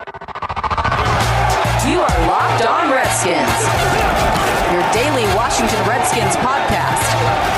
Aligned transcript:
You 0.00 2.00
are 2.00 2.16
Locked 2.26 2.64
On 2.64 2.88
Redskins, 2.90 3.52
your 4.72 4.80
daily 4.96 5.28
Washington 5.36 5.76
Redskins 5.86 6.36
podcast, 6.36 7.04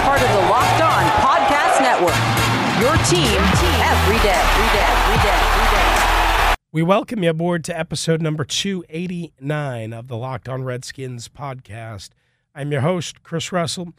part 0.03 0.21
of 0.21 0.29
the 0.29 0.43
Locked 0.51 0.83
On 0.83 1.05
Podcast 1.23 1.79
Network. 1.83 2.19
Your 2.83 2.97
team 3.07 3.39
every 3.79 4.19
day, 4.19 4.35
every 4.35 4.67
day, 4.75 4.91
every 4.91 5.23
day. 5.23 5.39
We 6.73 6.83
welcome 6.83 7.23
you 7.23 7.31
aboard 7.31 7.63
to 7.65 7.79
episode 7.79 8.21
number 8.21 8.45
289 8.45 9.93
of 9.93 10.09
the 10.09 10.17
Locked 10.17 10.49
On 10.49 10.65
Redskins 10.65 11.29
podcast. 11.29 12.11
I'm 12.57 12.73
your 12.73 12.81
host, 12.81 13.23
Chris 13.23 13.53
Russell. 13.53 13.93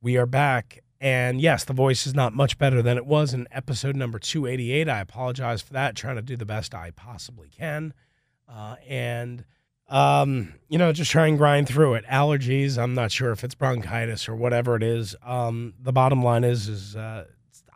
We 0.00 0.16
are 0.16 0.26
back. 0.26 0.84
And 1.00 1.40
yes, 1.40 1.64
the 1.64 1.72
voice 1.72 2.06
is 2.06 2.14
not 2.14 2.34
much 2.34 2.58
better 2.58 2.82
than 2.82 2.96
it 2.96 3.06
was 3.06 3.32
in 3.32 3.46
episode 3.52 3.94
number 3.94 4.18
288. 4.18 4.88
I 4.88 5.00
apologize 5.00 5.62
for 5.62 5.72
that, 5.74 5.94
trying 5.94 6.16
to 6.16 6.22
do 6.22 6.36
the 6.36 6.44
best 6.44 6.74
I 6.74 6.90
possibly 6.90 7.48
can. 7.48 7.94
Uh, 8.48 8.76
and 8.88 9.44
um, 9.88 10.54
you 10.68 10.76
know, 10.76 10.92
just 10.92 11.10
try 11.10 11.26
and 11.26 11.38
grind 11.38 11.68
through 11.68 11.94
it. 11.94 12.04
Allergies, 12.06 12.78
I'm 12.78 12.94
not 12.94 13.10
sure 13.10 13.30
if 13.30 13.42
it's 13.42 13.54
bronchitis 13.54 14.28
or 14.28 14.36
whatever 14.36 14.76
it 14.76 14.82
is. 14.82 15.16
Um, 15.24 15.74
the 15.80 15.92
bottom 15.92 16.22
line 16.22 16.44
is, 16.44 16.68
is 16.68 16.96
uh, 16.96 17.24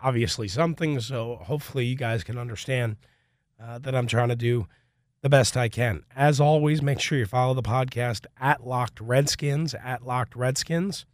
obviously 0.03 0.49
something. 0.49 1.01
So 1.01 1.37
hopefully 1.43 1.87
you 1.87 1.97
guys 1.97 2.23
can 2.25 2.39
understand 2.39 2.97
uh, 3.63 3.79
that 3.79 3.95
I'm 3.95 4.07
trying 4.07 4.29
to 4.29 4.37
do 4.37 4.67
the 5.23 5.29
best 5.29 5.57
I 5.57 5.69
can. 5.69 6.03
As 6.15 6.41
always, 6.41 6.83
make 6.83 7.01
sure 7.01 7.17
you 7.17 7.27
follow 7.27 7.55
the 7.55 7.63
podcast 7.63 8.27
at 8.39 8.67
Locked 8.67 9.01
Redskins, 9.01 9.75
at 9.75 10.05
Locked 10.05 10.35
Redskins. 10.35 11.07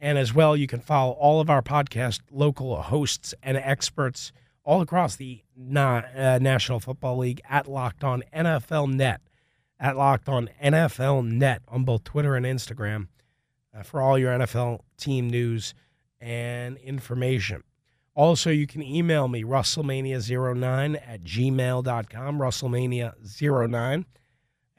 And 0.00 0.16
as 0.16 0.34
well, 0.34 0.56
you 0.56 0.66
can 0.66 0.80
follow 0.80 1.12
all 1.12 1.40
of 1.40 1.50
our 1.50 1.60
podcast 1.62 2.20
local 2.30 2.80
hosts 2.80 3.34
and 3.42 3.56
experts 3.58 4.32
all 4.64 4.80
across 4.80 5.16
the 5.16 5.42
na- 5.56 6.02
uh, 6.16 6.38
National 6.40 6.80
Football 6.80 7.18
League 7.18 7.40
at 7.48 7.68
Locked 7.68 8.02
On 8.02 8.22
NFL 8.34 8.92
Net 8.92 9.20
at 9.78 9.96
Locked 9.96 10.28
On 10.28 10.48
NFL 10.62 11.26
Net 11.26 11.62
on 11.68 11.84
both 11.84 12.04
Twitter 12.04 12.34
and 12.34 12.46
Instagram 12.46 13.08
uh, 13.74 13.82
for 13.82 14.00
all 14.00 14.18
your 14.18 14.32
NFL 14.38 14.80
team 14.96 15.28
news 15.28 15.74
and 16.20 16.76
information. 16.78 17.62
Also, 18.14 18.50
you 18.50 18.66
can 18.66 18.82
email 18.82 19.28
me, 19.28 19.42
Russellmania09 19.44 21.00
at 21.06 21.22
gmail.com, 21.24 22.38
Russellmania09 22.38 24.04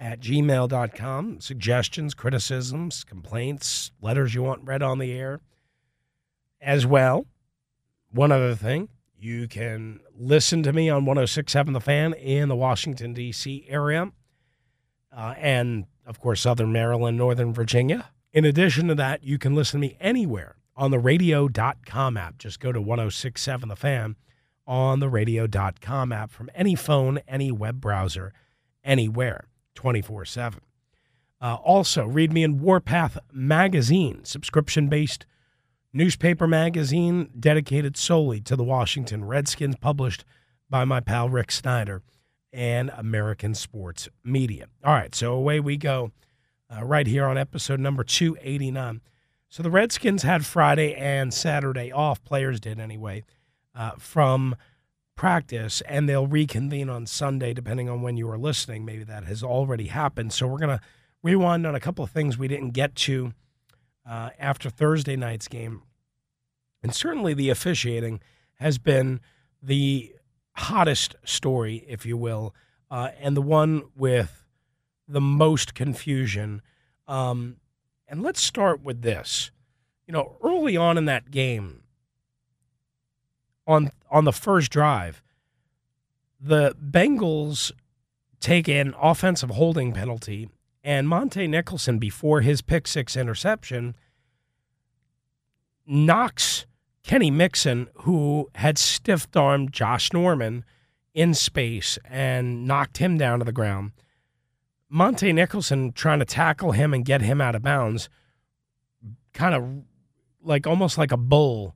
at 0.01 0.19
gmail.com. 0.19 1.39
Suggestions, 1.39 2.13
criticisms, 2.13 3.05
complaints, 3.05 3.91
letters 4.01 4.35
you 4.35 4.43
want 4.43 4.67
read 4.67 4.81
on 4.81 4.97
the 4.99 5.13
air. 5.13 5.39
As 6.59 6.85
well, 6.85 7.25
one 8.11 8.33
other 8.33 8.55
thing, 8.55 8.89
you 9.17 9.47
can 9.47 10.01
listen 10.13 10.63
to 10.63 10.73
me 10.73 10.89
on 10.89 11.05
1067 11.05 11.71
The 11.71 11.79
Fan 11.79 12.13
in 12.13 12.49
the 12.49 12.55
Washington, 12.55 13.13
D.C. 13.13 13.65
area 13.69 14.11
uh, 15.15 15.35
and 15.37 15.85
of 16.05 16.19
course, 16.19 16.41
Southern 16.41 16.71
Maryland, 16.71 17.17
Northern 17.17 17.53
Virginia. 17.53 18.09
In 18.33 18.45
addition 18.45 18.87
to 18.87 18.95
that, 18.95 19.23
you 19.23 19.37
can 19.37 19.53
listen 19.53 19.79
to 19.79 19.87
me 19.87 19.97
anywhere 19.99 20.55
on 20.75 20.91
the 20.91 20.99
radio.com 20.99 22.17
app. 22.17 22.37
Just 22.37 22.59
go 22.59 22.71
to 22.71 22.81
1067 22.81 23.69
The 23.69 23.75
Fan 23.75 24.15
on 24.65 24.99
the 24.99 25.09
radio.com 25.09 26.11
app 26.11 26.31
from 26.31 26.49
any 26.55 26.75
phone, 26.75 27.19
any 27.27 27.51
web 27.51 27.81
browser, 27.81 28.33
anywhere, 28.83 29.45
24 29.75 30.21
uh, 30.21 30.25
7. 30.25 30.61
Also, 31.41 32.05
read 32.05 32.31
me 32.31 32.43
in 32.43 32.59
Warpath 32.61 33.17
Magazine, 33.31 34.23
subscription 34.23 34.87
based 34.87 35.25
newspaper 35.93 36.47
magazine 36.47 37.29
dedicated 37.37 37.97
solely 37.97 38.39
to 38.41 38.55
the 38.55 38.63
Washington 38.63 39.25
Redskins, 39.25 39.75
published 39.75 40.23
by 40.69 40.85
my 40.85 40.99
pal 40.99 41.29
Rick 41.29 41.51
Snyder 41.51 42.01
and 42.53 42.91
American 42.95 43.53
Sports 43.55 44.09
Media. 44.23 44.67
All 44.83 44.93
right, 44.93 45.13
so 45.13 45.33
away 45.33 45.59
we 45.59 45.77
go 45.77 46.11
uh, 46.69 46.83
right 46.83 47.07
here 47.07 47.25
on 47.25 47.37
episode 47.37 47.79
number 47.79 48.03
289. 48.03 49.01
So 49.49 49.63
the 49.63 49.71
Redskins 49.71 50.23
had 50.23 50.45
Friday 50.45 50.93
and 50.95 51.33
Saturday 51.33 51.91
off, 51.91 52.23
players 52.23 52.59
did 52.59 52.79
anyway, 52.79 53.23
uh, 53.75 53.91
from 53.97 54.55
practice, 55.15 55.81
and 55.81 56.07
they'll 56.07 56.27
reconvene 56.27 56.89
on 56.89 57.05
Sunday, 57.05 57.53
depending 57.53 57.89
on 57.89 58.01
when 58.01 58.17
you 58.17 58.29
are 58.29 58.37
listening. 58.37 58.85
Maybe 58.85 59.03
that 59.03 59.25
has 59.25 59.43
already 59.43 59.87
happened. 59.87 60.33
So 60.33 60.47
we're 60.47 60.57
going 60.57 60.77
to 60.77 60.83
rewind 61.23 61.67
on 61.67 61.75
a 61.75 61.79
couple 61.79 62.03
of 62.03 62.11
things 62.11 62.37
we 62.37 62.47
didn't 62.47 62.71
get 62.71 62.95
to 62.95 63.33
uh, 64.09 64.31
after 64.39 64.69
Thursday 64.69 65.15
night's 65.15 65.47
game. 65.47 65.83
And 66.83 66.95
certainly 66.95 67.33
the 67.33 67.49
officiating 67.49 68.21
has 68.55 68.77
been 68.77 69.19
the 69.61 70.13
hottest 70.53 71.15
story, 71.23 71.85
if 71.87 72.05
you 72.05 72.17
will, 72.17 72.55
uh, 72.89 73.09
and 73.19 73.37
the 73.37 73.41
one 73.41 73.83
with 73.95 74.43
the 75.07 75.21
most 75.21 75.75
confusion. 75.75 76.61
Um, 77.07 77.57
and 78.07 78.23
let's 78.23 78.41
start 78.41 78.81
with 78.83 79.01
this. 79.01 79.51
You 80.07 80.13
know, 80.13 80.37
early 80.43 80.75
on 80.75 80.97
in 80.97 81.05
that 81.05 81.31
game, 81.31 81.83
on 83.67 83.91
on 84.11 84.25
the 84.25 84.33
first 84.33 84.71
drive, 84.71 85.23
the 86.39 86.75
Bengals 86.75 87.71
take 88.39 88.67
an 88.67 88.93
offensive 89.01 89.51
holding 89.51 89.93
penalty, 89.93 90.49
and 90.83 91.07
Montae 91.07 91.47
Nicholson, 91.47 91.97
before 91.97 92.41
his 92.41 92.61
pick 92.61 92.87
six 92.87 93.15
interception, 93.15 93.95
knocks 95.85 96.65
Kenny 97.03 97.31
Mixon, 97.31 97.87
who 98.01 98.49
had 98.55 98.77
stiff 98.77 99.27
armed 99.35 99.71
Josh 99.71 100.11
Norman 100.11 100.65
in 101.13 101.33
space 101.33 101.97
and 102.05 102.65
knocked 102.65 102.97
him 102.97 103.17
down 103.17 103.39
to 103.39 103.45
the 103.45 103.51
ground. 103.51 103.91
Montae 104.91 105.33
Nicholson 105.33 105.93
trying 105.93 106.19
to 106.19 106.25
tackle 106.25 106.73
him 106.73 106.93
and 106.93 107.05
get 107.05 107.21
him 107.21 107.39
out 107.39 107.55
of 107.55 107.61
bounds, 107.61 108.09
kind 109.33 109.55
of 109.55 109.83
like 110.43 110.67
almost 110.67 110.97
like 110.97 111.11
a 111.11 111.17
bull, 111.17 111.75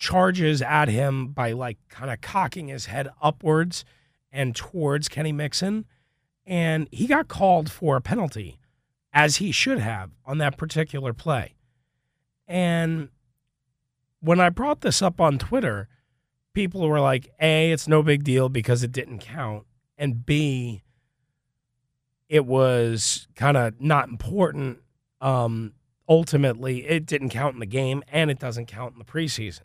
charges 0.00 0.62
at 0.62 0.88
him 0.88 1.28
by 1.28 1.52
like 1.52 1.76
kind 1.88 2.10
of 2.10 2.20
cocking 2.20 2.66
his 2.68 2.86
head 2.86 3.08
upwards 3.22 3.84
and 4.32 4.56
towards 4.56 5.08
Kenny 5.08 5.30
Mixon. 5.30 5.84
And 6.44 6.88
he 6.90 7.06
got 7.06 7.28
called 7.28 7.70
for 7.70 7.94
a 7.94 8.00
penalty, 8.00 8.58
as 9.12 9.36
he 9.36 9.52
should 9.52 9.78
have 9.78 10.10
on 10.24 10.38
that 10.38 10.56
particular 10.56 11.12
play. 11.12 11.54
And 12.48 13.10
when 14.20 14.40
I 14.40 14.48
brought 14.48 14.80
this 14.80 15.02
up 15.02 15.20
on 15.20 15.38
Twitter, 15.38 15.86
people 16.54 16.88
were 16.88 16.98
like, 16.98 17.28
A, 17.40 17.70
it's 17.70 17.86
no 17.86 18.02
big 18.02 18.24
deal 18.24 18.48
because 18.48 18.82
it 18.82 18.90
didn't 18.90 19.20
count. 19.20 19.66
And 19.96 20.24
B, 20.24 20.82
it 22.28 22.46
was 22.46 23.28
kind 23.36 23.56
of 23.56 23.80
not 23.80 24.08
important. 24.08 24.78
Um, 25.20 25.74
ultimately, 26.08 26.88
it 26.88 27.04
didn't 27.04 27.28
count 27.28 27.54
in 27.54 27.60
the 27.60 27.66
game 27.66 28.02
and 28.10 28.30
it 28.30 28.38
doesn't 28.38 28.66
count 28.66 28.94
in 28.94 28.98
the 28.98 29.04
preseason. 29.04 29.60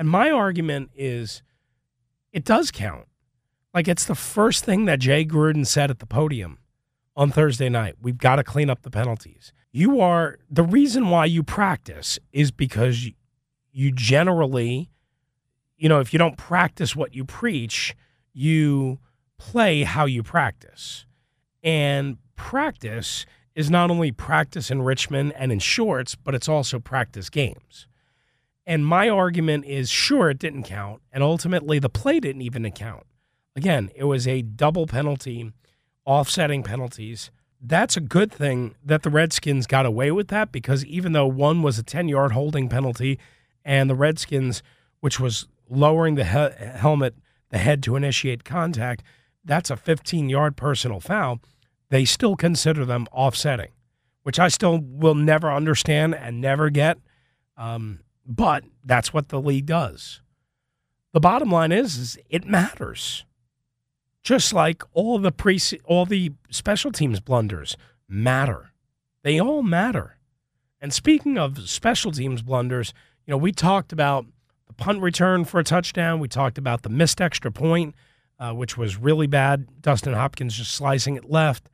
And 0.00 0.08
my 0.08 0.30
argument 0.30 0.92
is 0.96 1.42
it 2.32 2.46
does 2.46 2.70
count. 2.70 3.06
Like 3.74 3.86
it's 3.86 4.06
the 4.06 4.14
first 4.14 4.64
thing 4.64 4.86
that 4.86 4.98
Jay 4.98 5.26
Gruden 5.26 5.66
said 5.66 5.90
at 5.90 5.98
the 5.98 6.06
podium 6.06 6.56
on 7.14 7.30
Thursday 7.30 7.68
night. 7.68 7.96
We've 8.00 8.16
got 8.16 8.36
to 8.36 8.42
clean 8.42 8.70
up 8.70 8.80
the 8.80 8.90
penalties. 8.90 9.52
You 9.72 10.00
are 10.00 10.38
the 10.48 10.62
reason 10.62 11.10
why 11.10 11.26
you 11.26 11.42
practice 11.42 12.18
is 12.32 12.50
because 12.50 13.10
you 13.72 13.92
generally, 13.92 14.90
you 15.76 15.90
know, 15.90 16.00
if 16.00 16.14
you 16.14 16.18
don't 16.18 16.38
practice 16.38 16.96
what 16.96 17.14
you 17.14 17.26
preach, 17.26 17.94
you 18.32 19.00
play 19.36 19.82
how 19.82 20.06
you 20.06 20.22
practice. 20.22 21.04
And 21.62 22.16
practice 22.36 23.26
is 23.54 23.70
not 23.70 23.90
only 23.90 24.12
practice 24.12 24.70
in 24.70 24.80
Richmond 24.80 25.34
and 25.36 25.52
in 25.52 25.58
shorts, 25.58 26.14
but 26.14 26.34
it's 26.34 26.48
also 26.48 26.78
practice 26.78 27.28
games. 27.28 27.86
And 28.70 28.86
my 28.86 29.08
argument 29.08 29.64
is 29.64 29.90
sure, 29.90 30.30
it 30.30 30.38
didn't 30.38 30.62
count. 30.62 31.02
And 31.12 31.24
ultimately, 31.24 31.80
the 31.80 31.88
play 31.88 32.20
didn't 32.20 32.42
even 32.42 32.64
account. 32.64 33.04
Again, 33.56 33.90
it 33.96 34.04
was 34.04 34.28
a 34.28 34.42
double 34.42 34.86
penalty, 34.86 35.52
offsetting 36.06 36.62
penalties. 36.62 37.32
That's 37.60 37.96
a 37.96 38.00
good 38.00 38.30
thing 38.30 38.76
that 38.84 39.02
the 39.02 39.10
Redskins 39.10 39.66
got 39.66 39.86
away 39.86 40.12
with 40.12 40.28
that 40.28 40.52
because 40.52 40.84
even 40.84 41.10
though 41.10 41.26
one 41.26 41.62
was 41.62 41.80
a 41.80 41.82
10 41.82 42.06
yard 42.06 42.30
holding 42.30 42.68
penalty 42.68 43.18
and 43.64 43.90
the 43.90 43.96
Redskins, 43.96 44.62
which 45.00 45.18
was 45.18 45.48
lowering 45.68 46.14
the 46.14 46.26
he- 46.26 46.64
helmet, 46.78 47.16
the 47.48 47.58
head 47.58 47.82
to 47.82 47.96
initiate 47.96 48.44
contact, 48.44 49.02
that's 49.44 49.70
a 49.70 49.76
15 49.76 50.28
yard 50.28 50.56
personal 50.56 51.00
foul. 51.00 51.40
They 51.88 52.04
still 52.04 52.36
consider 52.36 52.84
them 52.84 53.08
offsetting, 53.10 53.72
which 54.22 54.38
I 54.38 54.46
still 54.46 54.78
will 54.78 55.16
never 55.16 55.50
understand 55.50 56.14
and 56.14 56.40
never 56.40 56.70
get. 56.70 56.98
Um, 57.56 57.98
but 58.26 58.64
that's 58.84 59.12
what 59.12 59.28
the 59.28 59.40
league 59.40 59.66
does. 59.66 60.20
The 61.12 61.20
bottom 61.20 61.50
line 61.50 61.72
is, 61.72 61.96
is 61.96 62.18
it 62.28 62.46
matters. 62.46 63.24
Just 64.22 64.52
like 64.52 64.82
all 64.92 65.18
the 65.18 65.32
pre 65.32 65.58
all 65.84 66.06
the 66.06 66.32
special 66.50 66.92
teams 66.92 67.20
blunders 67.20 67.76
matter. 68.08 68.72
They 69.22 69.40
all 69.40 69.62
matter. 69.62 70.18
And 70.80 70.92
speaking 70.92 71.38
of 71.38 71.68
special 71.68 72.12
teams 72.12 72.42
blunders, 72.42 72.92
you 73.26 73.32
know, 73.32 73.38
we 73.38 73.52
talked 73.52 73.92
about 73.92 74.26
the 74.66 74.72
punt 74.74 75.00
return 75.00 75.44
for 75.44 75.58
a 75.58 75.64
touchdown. 75.64 76.20
We 76.20 76.28
talked 76.28 76.58
about 76.58 76.82
the 76.82 76.88
missed 76.88 77.20
extra 77.20 77.50
point 77.50 77.94
uh, 78.40 78.54
which 78.54 78.76
was 78.76 78.96
really 78.96 79.26
bad. 79.26 79.82
Dustin 79.82 80.14
Hopkins 80.14 80.56
just 80.56 80.72
slicing 80.72 81.14
it 81.14 81.30
left. 81.30 81.68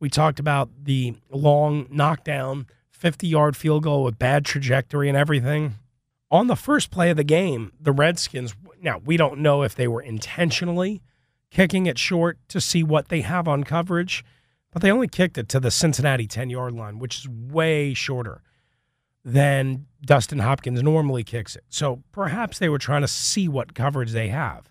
We 0.00 0.10
talked 0.10 0.40
about 0.40 0.68
the 0.82 1.14
long 1.30 1.86
knockdown, 1.90 2.66
50 2.90 3.28
yard 3.28 3.56
field 3.56 3.84
goal 3.84 4.04
with 4.04 4.18
bad 4.18 4.44
trajectory 4.44 5.08
and 5.08 5.16
everything. 5.16 5.76
On 6.30 6.46
the 6.46 6.56
first 6.56 6.90
play 6.90 7.10
of 7.10 7.16
the 7.16 7.24
game, 7.24 7.72
the 7.80 7.92
Redskins, 7.92 8.54
now 8.82 9.00
we 9.04 9.16
don't 9.16 9.40
know 9.40 9.62
if 9.62 9.74
they 9.74 9.88
were 9.88 10.02
intentionally 10.02 11.02
kicking 11.50 11.86
it 11.86 11.98
short 11.98 12.38
to 12.48 12.60
see 12.60 12.82
what 12.82 13.08
they 13.08 13.22
have 13.22 13.48
on 13.48 13.64
coverage, 13.64 14.24
but 14.70 14.82
they 14.82 14.90
only 14.90 15.08
kicked 15.08 15.38
it 15.38 15.48
to 15.48 15.60
the 15.60 15.70
Cincinnati 15.70 16.26
10 16.26 16.50
yard 16.50 16.74
line, 16.74 16.98
which 16.98 17.20
is 17.20 17.28
way 17.28 17.94
shorter 17.94 18.42
than 19.24 19.86
Dustin 20.02 20.38
Hopkins 20.38 20.82
normally 20.82 21.24
kicks 21.24 21.56
it. 21.56 21.64
So 21.68 22.02
perhaps 22.12 22.58
they 22.58 22.68
were 22.68 22.78
trying 22.78 23.02
to 23.02 23.08
see 23.08 23.48
what 23.48 23.74
coverage 23.74 24.12
they 24.12 24.28
have. 24.28 24.70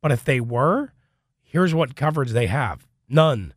But 0.00 0.12
if 0.12 0.24
they 0.24 0.40
were, 0.40 0.92
here's 1.42 1.74
what 1.74 1.96
coverage 1.96 2.30
they 2.30 2.46
have 2.46 2.86
none. 3.08 3.54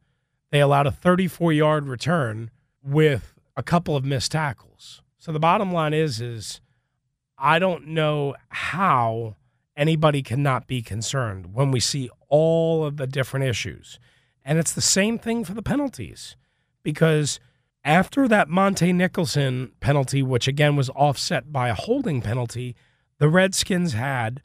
They 0.52 0.60
allowed 0.60 0.88
a 0.88 0.92
34 0.92 1.54
yard 1.54 1.88
return 1.88 2.52
with 2.84 3.34
a 3.56 3.64
couple 3.64 3.96
of 3.96 4.04
missed 4.04 4.32
tackles. 4.32 5.02
So 5.20 5.32
the 5.32 5.40
bottom 5.40 5.72
line 5.72 5.94
is, 5.94 6.20
is 6.20 6.62
I 7.44 7.60
don't 7.60 7.88
know 7.88 8.36
how 8.48 9.36
anybody 9.76 10.24
cannot 10.24 10.66
be 10.66 10.82
concerned 10.82 11.54
when 11.54 11.72
we 11.72 11.82
see 11.82 12.10
all 12.30 12.86
of 12.86 12.96
the 12.96 13.06
different 13.06 13.46
issues. 13.46 14.00
And 14.46 14.58
it's 14.58 14.72
the 14.72 14.80
same 14.80 15.20
thing 15.20 15.44
for 15.44 15.54
the 15.54 15.62
penalties 15.62 16.38
because 16.84 17.42
after 17.84 18.30
that 18.30 18.48
Montae 18.48 18.96
Nicholson 18.96 19.74
penalty, 19.82 20.24
which 20.24 20.48
again 20.48 20.78
was 20.78 20.90
offset 20.92 21.52
by 21.52 21.68
a 21.68 21.74
holding 21.74 22.22
penalty, 22.22 22.78
the 23.18 23.28
Redskins 23.28 23.92
had, 23.92 24.42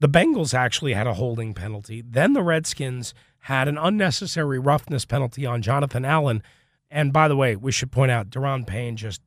the 0.00 0.08
Bengals 0.08 0.54
actually 0.54 0.94
had 0.94 1.06
a 1.06 1.14
holding 1.14 1.52
penalty. 1.52 2.02
Then 2.02 2.32
the 2.32 2.42
Redskins 2.42 3.12
had 3.40 3.68
an 3.68 3.76
unnecessary 3.76 4.58
roughness 4.58 5.04
penalty 5.04 5.44
on 5.44 5.60
Jonathan 5.60 6.06
Allen. 6.06 6.42
And 6.90 7.12
by 7.12 7.28
the 7.28 7.36
way, 7.36 7.56
we 7.56 7.72
should 7.72 7.92
point 7.92 8.10
out 8.10 8.30
Da'Ron 8.30 8.66
Payne 8.66 8.96
just 8.96 9.20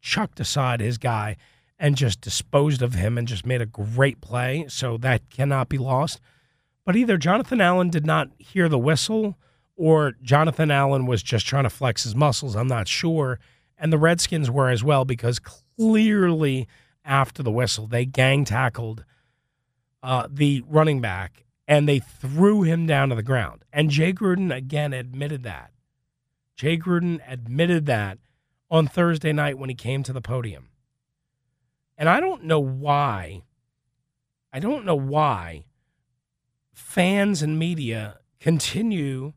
chucked 0.00 0.38
aside 0.38 0.80
his 0.80 0.96
guy 0.96 1.36
and 1.78 1.96
just 1.96 2.20
disposed 2.20 2.82
of 2.82 2.94
him 2.94 3.16
and 3.16 3.28
just 3.28 3.46
made 3.46 3.62
a 3.62 3.66
great 3.66 4.20
play. 4.20 4.66
So 4.68 4.96
that 4.98 5.30
cannot 5.30 5.68
be 5.68 5.78
lost. 5.78 6.20
But 6.84 6.96
either 6.96 7.16
Jonathan 7.16 7.60
Allen 7.60 7.90
did 7.90 8.06
not 8.06 8.28
hear 8.38 8.68
the 8.68 8.78
whistle 8.78 9.36
or 9.76 10.14
Jonathan 10.22 10.70
Allen 10.70 11.06
was 11.06 11.22
just 11.22 11.46
trying 11.46 11.64
to 11.64 11.70
flex 11.70 12.02
his 12.02 12.14
muscles. 12.14 12.56
I'm 12.56 12.66
not 12.66 12.88
sure. 12.88 13.38
And 13.78 13.92
the 13.92 13.98
Redskins 13.98 14.50
were 14.50 14.70
as 14.70 14.82
well 14.82 15.04
because 15.04 15.38
clearly 15.38 16.66
after 17.04 17.42
the 17.42 17.52
whistle, 17.52 17.86
they 17.86 18.04
gang 18.04 18.44
tackled 18.44 19.04
uh, 20.02 20.26
the 20.28 20.64
running 20.66 21.00
back 21.00 21.44
and 21.68 21.88
they 21.88 22.00
threw 22.00 22.62
him 22.62 22.86
down 22.86 23.10
to 23.10 23.14
the 23.14 23.22
ground. 23.22 23.64
And 23.72 23.90
Jay 23.90 24.12
Gruden 24.12 24.54
again 24.54 24.92
admitted 24.92 25.44
that. 25.44 25.70
Jay 26.56 26.76
Gruden 26.76 27.20
admitted 27.28 27.86
that 27.86 28.18
on 28.70 28.88
Thursday 28.88 29.32
night 29.32 29.58
when 29.58 29.68
he 29.68 29.74
came 29.76 30.02
to 30.02 30.12
the 30.12 30.20
podium. 30.20 30.67
And 31.98 32.08
I 32.08 32.20
don't 32.20 32.44
know 32.44 32.60
why, 32.60 33.42
I 34.52 34.60
don't 34.60 34.84
know 34.84 34.94
why 34.94 35.64
fans 36.72 37.42
and 37.42 37.58
media 37.58 38.20
continue 38.38 39.32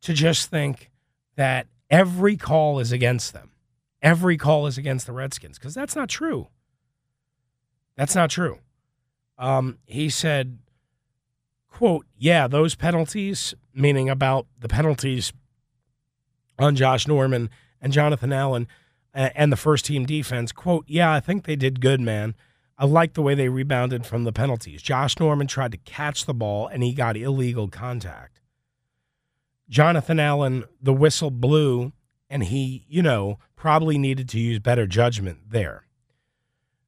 to 0.00 0.14
just 0.14 0.48
think 0.50 0.90
that 1.36 1.66
every 1.90 2.36
call 2.36 2.78
is 2.78 2.92
against 2.92 3.34
them. 3.34 3.50
Every 4.00 4.38
call 4.38 4.66
is 4.66 4.78
against 4.78 5.06
the 5.06 5.12
Redskins 5.12 5.58
because 5.58 5.74
that's 5.74 5.94
not 5.94 6.08
true. 6.08 6.48
That's 7.94 8.14
not 8.14 8.30
true. 8.30 8.58
Um, 9.38 9.78
he 9.84 10.08
said, 10.08 10.58
quote, 11.68 12.06
yeah, 12.16 12.48
those 12.48 12.74
penalties, 12.74 13.54
meaning 13.74 14.08
about 14.08 14.46
the 14.58 14.68
penalties 14.68 15.32
on 16.58 16.74
Josh 16.74 17.06
Norman 17.06 17.50
and 17.80 17.92
Jonathan 17.92 18.32
Allen 18.32 18.66
and 19.14 19.52
the 19.52 19.56
first 19.56 19.84
team 19.84 20.06
defense, 20.06 20.52
quote, 20.52 20.84
yeah, 20.88 21.12
I 21.12 21.20
think 21.20 21.44
they 21.44 21.56
did 21.56 21.80
good, 21.80 22.00
man. 22.00 22.34
I 22.78 22.86
like 22.86 23.14
the 23.14 23.22
way 23.22 23.34
they 23.34 23.48
rebounded 23.48 24.06
from 24.06 24.24
the 24.24 24.32
penalties. 24.32 24.82
Josh 24.82 25.18
Norman 25.20 25.46
tried 25.46 25.72
to 25.72 25.78
catch 25.78 26.24
the 26.24 26.34
ball 26.34 26.66
and 26.66 26.82
he 26.82 26.94
got 26.94 27.16
illegal 27.16 27.68
contact. 27.68 28.40
Jonathan 29.68 30.18
Allen, 30.18 30.64
the 30.80 30.92
whistle 30.92 31.30
blew, 31.30 31.92
and 32.28 32.44
he, 32.44 32.84
you 32.88 33.02
know, 33.02 33.38
probably 33.56 33.98
needed 33.98 34.28
to 34.30 34.38
use 34.38 34.58
better 34.58 34.86
judgment 34.86 35.38
there. 35.50 35.86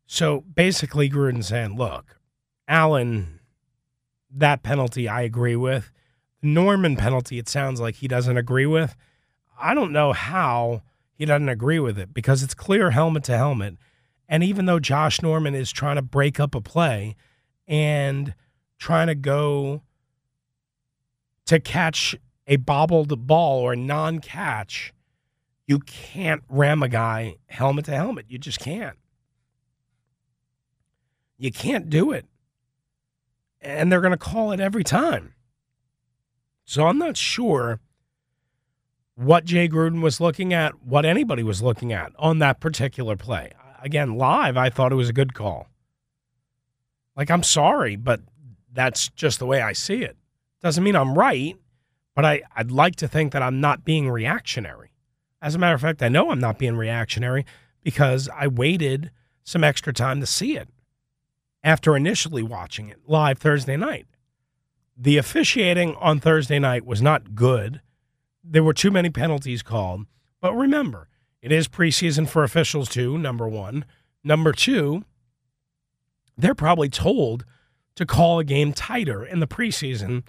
So 0.06 0.40
basically, 0.40 1.08
Gruden 1.08 1.44
saying, 1.44 1.76
look, 1.76 2.18
Allen, 2.66 3.40
that 4.30 4.62
penalty 4.62 5.08
I 5.08 5.22
agree 5.22 5.56
with. 5.56 5.90
Norman 6.42 6.96
penalty, 6.96 7.38
it 7.38 7.48
sounds 7.48 7.80
like 7.80 7.96
he 7.96 8.08
doesn't 8.08 8.36
agree 8.36 8.66
with. 8.66 8.96
I 9.58 9.74
don't 9.74 9.92
know 9.92 10.12
how 10.12 10.82
he 11.14 11.24
doesn't 11.24 11.48
agree 11.48 11.78
with 11.78 11.98
it 11.98 12.12
because 12.12 12.42
it's 12.42 12.54
clear 12.54 12.90
helmet 12.90 13.24
to 13.24 13.36
helmet. 13.36 13.76
And 14.28 14.42
even 14.42 14.66
though 14.66 14.80
Josh 14.80 15.22
Norman 15.22 15.54
is 15.54 15.70
trying 15.70 15.96
to 15.96 16.02
break 16.02 16.40
up 16.40 16.54
a 16.54 16.60
play 16.60 17.14
and 17.68 18.34
trying 18.78 19.06
to 19.06 19.14
go 19.14 19.82
to 21.46 21.60
catch 21.60 22.16
a 22.46 22.56
bobbled 22.56 23.26
ball 23.26 23.60
or 23.60 23.76
non 23.76 24.18
catch, 24.18 24.92
you 25.66 25.78
can't 25.78 26.42
ram 26.48 26.82
a 26.82 26.88
guy 26.88 27.36
helmet 27.46 27.84
to 27.86 27.92
helmet. 27.92 28.26
You 28.28 28.38
just 28.38 28.58
can't. 28.58 28.96
You 31.38 31.52
can't 31.52 31.88
do 31.88 32.12
it. 32.12 32.26
And 33.60 33.90
they're 33.90 34.00
going 34.00 34.12
to 34.12 34.18
call 34.18 34.52
it 34.52 34.60
every 34.60 34.84
time. 34.84 35.34
So 36.64 36.86
I'm 36.86 36.98
not 36.98 37.16
sure 37.16 37.80
what 39.16 39.44
Jay 39.44 39.68
Gruden 39.68 40.02
was 40.02 40.20
looking 40.20 40.52
at, 40.52 40.82
what 40.82 41.04
anybody 41.04 41.42
was 41.42 41.62
looking 41.62 41.92
at 41.92 42.12
on 42.18 42.38
that 42.40 42.60
particular 42.60 43.16
play. 43.16 43.52
Again, 43.82 44.16
live, 44.16 44.56
I 44.56 44.70
thought 44.70 44.92
it 44.92 44.96
was 44.96 45.08
a 45.08 45.14
good 45.14 45.34
call. 45.34 45.68
Like, 47.16 47.30
I'm 47.30 47.42
sorry, 47.42 47.96
but 47.96 48.20
that's 48.72 49.08
just 49.10 49.38
the 49.38 49.46
way 49.46 49.60
I 49.60 49.72
see 49.72 50.02
it. 50.02 50.16
Doesn't 50.62 50.82
mean 50.82 50.96
I'm 50.96 51.16
right. 51.16 51.56
But 52.14 52.24
I, 52.24 52.42
I'd 52.54 52.70
like 52.70 52.96
to 52.96 53.08
think 53.08 53.32
that 53.32 53.42
I'm 53.42 53.60
not 53.60 53.84
being 53.84 54.08
reactionary. 54.08 54.92
As 55.42 55.54
a 55.54 55.58
matter 55.58 55.74
of 55.74 55.80
fact, 55.80 56.02
I 56.02 56.08
know 56.08 56.30
I'm 56.30 56.40
not 56.40 56.58
being 56.58 56.76
reactionary 56.76 57.44
because 57.82 58.28
I 58.34 58.46
waited 58.46 59.10
some 59.42 59.64
extra 59.64 59.92
time 59.92 60.20
to 60.20 60.26
see 60.26 60.56
it 60.56 60.68
after 61.62 61.96
initially 61.96 62.42
watching 62.42 62.88
it 62.88 63.00
live 63.06 63.38
Thursday 63.38 63.76
night. 63.76 64.06
The 64.96 65.18
officiating 65.18 65.96
on 65.96 66.20
Thursday 66.20 66.58
night 66.58 66.86
was 66.86 67.02
not 67.02 67.34
good. 67.34 67.80
There 68.44 68.62
were 68.62 68.74
too 68.74 68.90
many 68.90 69.10
penalties 69.10 69.62
called. 69.62 70.06
But 70.40 70.54
remember, 70.54 71.08
it 71.40 71.50
is 71.50 71.68
preseason 71.68 72.28
for 72.28 72.44
officials, 72.44 72.88
too, 72.88 73.16
number 73.16 73.48
one. 73.48 73.86
Number 74.22 74.52
two, 74.52 75.04
they're 76.36 76.54
probably 76.54 76.88
told 76.88 77.44
to 77.94 78.04
call 78.04 78.38
a 78.38 78.44
game 78.44 78.72
tighter 78.72 79.24
in 79.24 79.40
the 79.40 79.46
preseason 79.46 80.24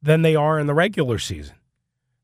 than 0.00 0.22
they 0.22 0.34
are 0.34 0.58
in 0.58 0.66
the 0.66 0.74
regular 0.74 1.18
season. 1.18 1.56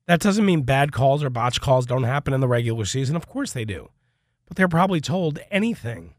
That 0.06 0.20
doesn't 0.20 0.46
mean 0.46 0.62
bad 0.62 0.92
calls 0.92 1.22
or 1.24 1.30
botch 1.30 1.60
calls 1.60 1.84
don't 1.84 2.04
happen 2.04 2.32
in 2.32 2.40
the 2.40 2.48
regular 2.48 2.84
season. 2.84 3.16
Of 3.16 3.28
course 3.28 3.52
they 3.52 3.64
do. 3.64 3.90
But 4.46 4.56
they're 4.56 4.68
probably 4.68 5.00
told 5.00 5.40
anything. 5.50 6.14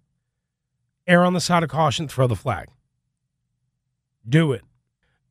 Err 1.08 1.24
on 1.24 1.34
the 1.34 1.40
side 1.40 1.64
of 1.64 1.70
caution, 1.70 2.08
throw 2.08 2.28
the 2.28 2.36
flag. 2.36 2.68
Do 4.28 4.52
it. 4.52 4.64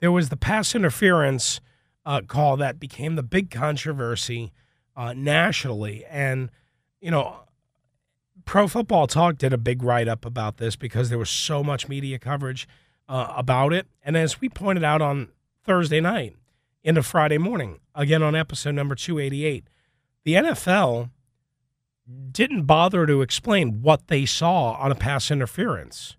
There 0.00 0.12
was 0.12 0.30
the 0.30 0.36
pass 0.36 0.74
interference 0.74 1.60
uh, 2.06 2.22
call 2.22 2.56
that 2.56 2.80
became 2.80 3.16
the 3.16 3.22
big 3.22 3.50
controversy 3.50 4.52
uh, 4.96 5.12
nationally. 5.12 6.04
And, 6.06 6.50
you 7.00 7.10
know, 7.10 7.40
Pro 8.46 8.68
Football 8.68 9.08
Talk 9.08 9.36
did 9.36 9.52
a 9.52 9.58
big 9.58 9.82
write 9.82 10.08
up 10.08 10.24
about 10.24 10.56
this 10.56 10.76
because 10.76 11.10
there 11.10 11.18
was 11.18 11.28
so 11.28 11.62
much 11.62 11.88
media 11.88 12.18
coverage 12.18 12.66
uh, 13.08 13.34
about 13.36 13.72
it. 13.72 13.88
And 14.02 14.16
as 14.16 14.40
we 14.40 14.48
pointed 14.48 14.84
out 14.84 15.02
on 15.02 15.28
Thursday 15.64 16.00
night 16.00 16.36
into 16.82 17.02
Friday 17.02 17.38
morning, 17.38 17.80
again 17.96 18.22
on 18.22 18.36
episode 18.36 18.74
number 18.74 18.94
288. 18.94 19.68
The 20.24 20.34
NFL 20.34 21.10
didn't 22.30 22.64
bother 22.64 23.06
to 23.06 23.22
explain 23.22 23.82
what 23.82 24.06
they 24.06 24.26
saw 24.26 24.72
on 24.74 24.92
a 24.92 24.94
pass 24.94 25.30
interference. 25.30 26.16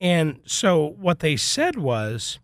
And 0.00 0.40
so 0.44 0.96
what 1.00 1.20
they 1.20 1.36
said 1.36 1.78
was 1.78 2.40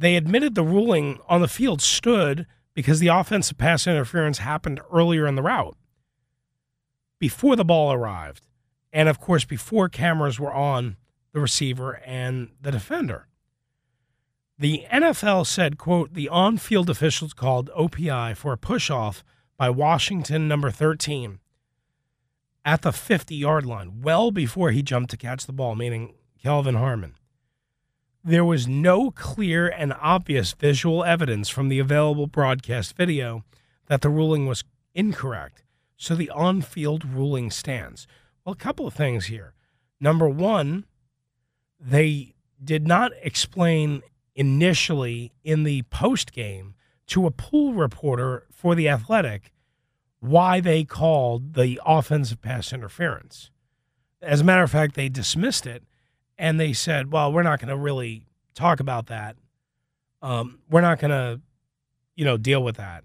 they 0.00 0.16
admitted 0.16 0.54
the 0.54 0.62
ruling 0.62 1.18
on 1.28 1.42
the 1.42 1.48
field 1.48 1.82
stood 1.82 2.46
because 2.72 3.00
the 3.00 3.08
offensive 3.08 3.58
pass 3.58 3.86
interference 3.86 4.38
happened 4.38 4.80
earlier 4.90 5.26
in 5.26 5.34
the 5.34 5.42
route, 5.42 5.76
before 7.18 7.54
the 7.54 7.66
ball 7.66 7.92
arrived, 7.92 8.46
and 8.94 9.10
of 9.10 9.20
course, 9.20 9.44
before 9.44 9.90
cameras 9.90 10.40
were 10.40 10.54
on 10.54 10.96
the 11.32 11.40
receiver 11.40 12.00
and 12.06 12.48
the 12.62 12.70
defender. 12.70 13.26
The 14.58 14.86
NFL 14.90 15.46
said, 15.46 15.76
quote, 15.76 16.14
the 16.14 16.30
on-field 16.30 16.88
officials 16.88 17.34
called 17.34 17.68
OPI 17.76 18.34
for 18.36 18.54
a 18.54 18.58
push-off 18.58 19.22
by 19.58 19.68
Washington 19.68 20.48
number 20.48 20.70
13 20.70 21.40
at 22.64 22.80
the 22.80 22.90
50-yard 22.90 23.66
line, 23.66 24.00
well 24.00 24.30
before 24.30 24.70
he 24.70 24.82
jumped 24.82 25.10
to 25.10 25.18
catch 25.18 25.44
the 25.44 25.52
ball, 25.52 25.74
meaning 25.74 26.14
Kelvin 26.42 26.76
Harmon. 26.76 27.16
There 28.22 28.44
was 28.44 28.68
no 28.68 29.10
clear 29.10 29.68
and 29.68 29.94
obvious 30.00 30.52
visual 30.52 31.04
evidence 31.04 31.48
from 31.48 31.68
the 31.68 31.78
available 31.78 32.26
broadcast 32.26 32.96
video 32.96 33.44
that 33.86 34.02
the 34.02 34.10
ruling 34.10 34.46
was 34.46 34.64
incorrect. 34.94 35.62
So 35.96 36.14
the 36.14 36.30
on 36.30 36.62
field 36.62 37.04
ruling 37.04 37.50
stands. 37.50 38.06
Well, 38.44 38.52
a 38.52 38.56
couple 38.56 38.86
of 38.86 38.94
things 38.94 39.26
here. 39.26 39.54
Number 40.00 40.28
one, 40.28 40.84
they 41.78 42.34
did 42.62 42.86
not 42.86 43.12
explain 43.22 44.02
initially 44.34 45.32
in 45.44 45.64
the 45.64 45.82
post 45.82 46.32
game 46.32 46.74
to 47.08 47.26
a 47.26 47.30
pool 47.30 47.74
reporter 47.74 48.46
for 48.50 48.74
the 48.74 48.88
Athletic 48.88 49.52
why 50.20 50.60
they 50.60 50.84
called 50.84 51.54
the 51.54 51.80
offensive 51.84 52.42
pass 52.42 52.72
interference. 52.72 53.50
As 54.20 54.42
a 54.42 54.44
matter 54.44 54.62
of 54.62 54.70
fact, 54.70 54.94
they 54.94 55.08
dismissed 55.08 55.66
it 55.66 55.82
and 56.40 56.58
they 56.58 56.72
said, 56.72 57.12
well, 57.12 57.30
we're 57.30 57.42
not 57.42 57.60
going 57.60 57.68
to 57.68 57.76
really 57.76 58.24
talk 58.54 58.80
about 58.80 59.08
that. 59.08 59.36
Um, 60.22 60.60
we're 60.70 60.80
not 60.80 60.98
going 60.98 61.10
to, 61.10 61.42
you 62.16 62.24
know, 62.24 62.38
deal 62.38 62.64
with 62.64 62.76
that. 62.76 63.04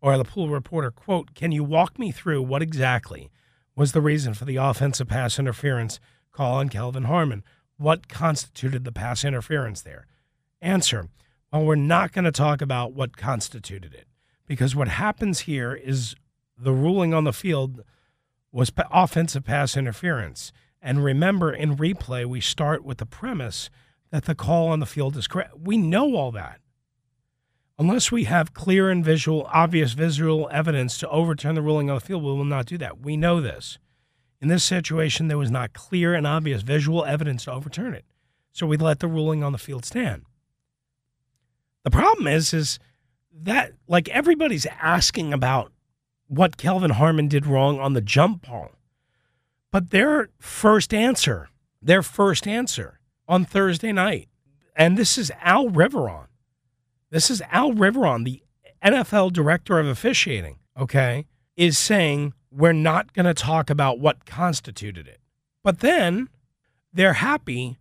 Or 0.00 0.18
the 0.18 0.24
pool 0.24 0.48
reporter, 0.48 0.90
quote, 0.90 1.32
can 1.34 1.52
you 1.52 1.62
walk 1.62 1.96
me 1.96 2.10
through 2.10 2.42
what 2.42 2.62
exactly 2.62 3.30
was 3.76 3.92
the 3.92 4.00
reason 4.00 4.34
for 4.34 4.44
the 4.44 4.56
offensive 4.56 5.06
pass 5.06 5.38
interference 5.38 6.00
call 6.32 6.56
on 6.56 6.68
Kelvin 6.68 7.04
Harmon? 7.04 7.44
What 7.76 8.08
constituted 8.08 8.82
the 8.84 8.92
pass 8.92 9.24
interference 9.24 9.82
there? 9.82 10.08
Answer, 10.60 11.08
well, 11.52 11.64
we're 11.64 11.76
not 11.76 12.12
going 12.12 12.24
to 12.24 12.32
talk 12.32 12.60
about 12.60 12.94
what 12.94 13.16
constituted 13.16 13.94
it 13.94 14.08
because 14.44 14.74
what 14.74 14.88
happens 14.88 15.40
here 15.40 15.72
is 15.72 16.16
the 16.58 16.72
ruling 16.72 17.14
on 17.14 17.22
the 17.22 17.32
field 17.32 17.84
was 18.50 18.72
offensive 18.90 19.44
pass 19.44 19.76
interference. 19.76 20.52
And 20.86 21.02
remember, 21.02 21.52
in 21.52 21.76
replay, 21.76 22.24
we 22.24 22.40
start 22.40 22.84
with 22.84 22.98
the 22.98 23.06
premise 23.06 23.70
that 24.12 24.26
the 24.26 24.36
call 24.36 24.68
on 24.68 24.78
the 24.78 24.86
field 24.86 25.16
is 25.16 25.26
correct. 25.26 25.58
We 25.58 25.76
know 25.76 26.14
all 26.14 26.30
that. 26.30 26.60
Unless 27.76 28.12
we 28.12 28.22
have 28.24 28.54
clear 28.54 28.88
and 28.88 29.04
visual, 29.04 29.48
obvious 29.52 29.94
visual 29.94 30.48
evidence 30.52 30.96
to 30.98 31.08
overturn 31.08 31.56
the 31.56 31.60
ruling 31.60 31.90
on 31.90 31.96
the 31.96 32.00
field, 32.00 32.22
we 32.22 32.30
will 32.30 32.44
not 32.44 32.66
do 32.66 32.78
that. 32.78 33.00
We 33.00 33.16
know 33.16 33.40
this. 33.40 33.80
In 34.40 34.46
this 34.46 34.62
situation, 34.62 35.26
there 35.26 35.36
was 35.36 35.50
not 35.50 35.72
clear 35.72 36.14
and 36.14 36.24
obvious 36.24 36.62
visual 36.62 37.04
evidence 37.04 37.46
to 37.46 37.52
overturn 37.52 37.92
it. 37.92 38.04
So 38.52 38.64
we 38.64 38.76
let 38.76 39.00
the 39.00 39.08
ruling 39.08 39.42
on 39.42 39.50
the 39.50 39.58
field 39.58 39.84
stand. 39.84 40.22
The 41.82 41.90
problem 41.90 42.28
is, 42.28 42.54
is 42.54 42.78
that 43.32 43.72
like 43.88 44.08
everybody's 44.10 44.66
asking 44.80 45.32
about 45.32 45.72
what 46.28 46.56
Kelvin 46.56 46.92
Harmon 46.92 47.26
did 47.26 47.44
wrong 47.44 47.80
on 47.80 47.94
the 47.94 48.00
jump 48.00 48.46
ball. 48.46 48.75
But 49.76 49.90
their 49.90 50.30
first 50.38 50.94
answer, 50.94 51.50
their 51.82 52.02
first 52.02 52.48
answer 52.48 52.98
on 53.28 53.44
Thursday 53.44 53.92
night, 53.92 54.30
and 54.74 54.96
this 54.96 55.18
is 55.18 55.30
Al 55.42 55.68
Riveron. 55.68 56.28
This 57.10 57.30
is 57.30 57.42
Al 57.50 57.74
Riveron, 57.74 58.24
the 58.24 58.42
NFL 58.82 59.34
director 59.34 59.78
of 59.78 59.86
officiating, 59.86 60.60
okay, 60.80 61.26
is 61.58 61.78
saying 61.78 62.32
we're 62.50 62.72
not 62.72 63.12
going 63.12 63.26
to 63.26 63.34
talk 63.34 63.68
about 63.68 63.98
what 63.98 64.24
constituted 64.24 65.06
it. 65.06 65.20
But 65.62 65.80
then 65.80 66.30
they're 66.90 67.20
happy 67.20 67.76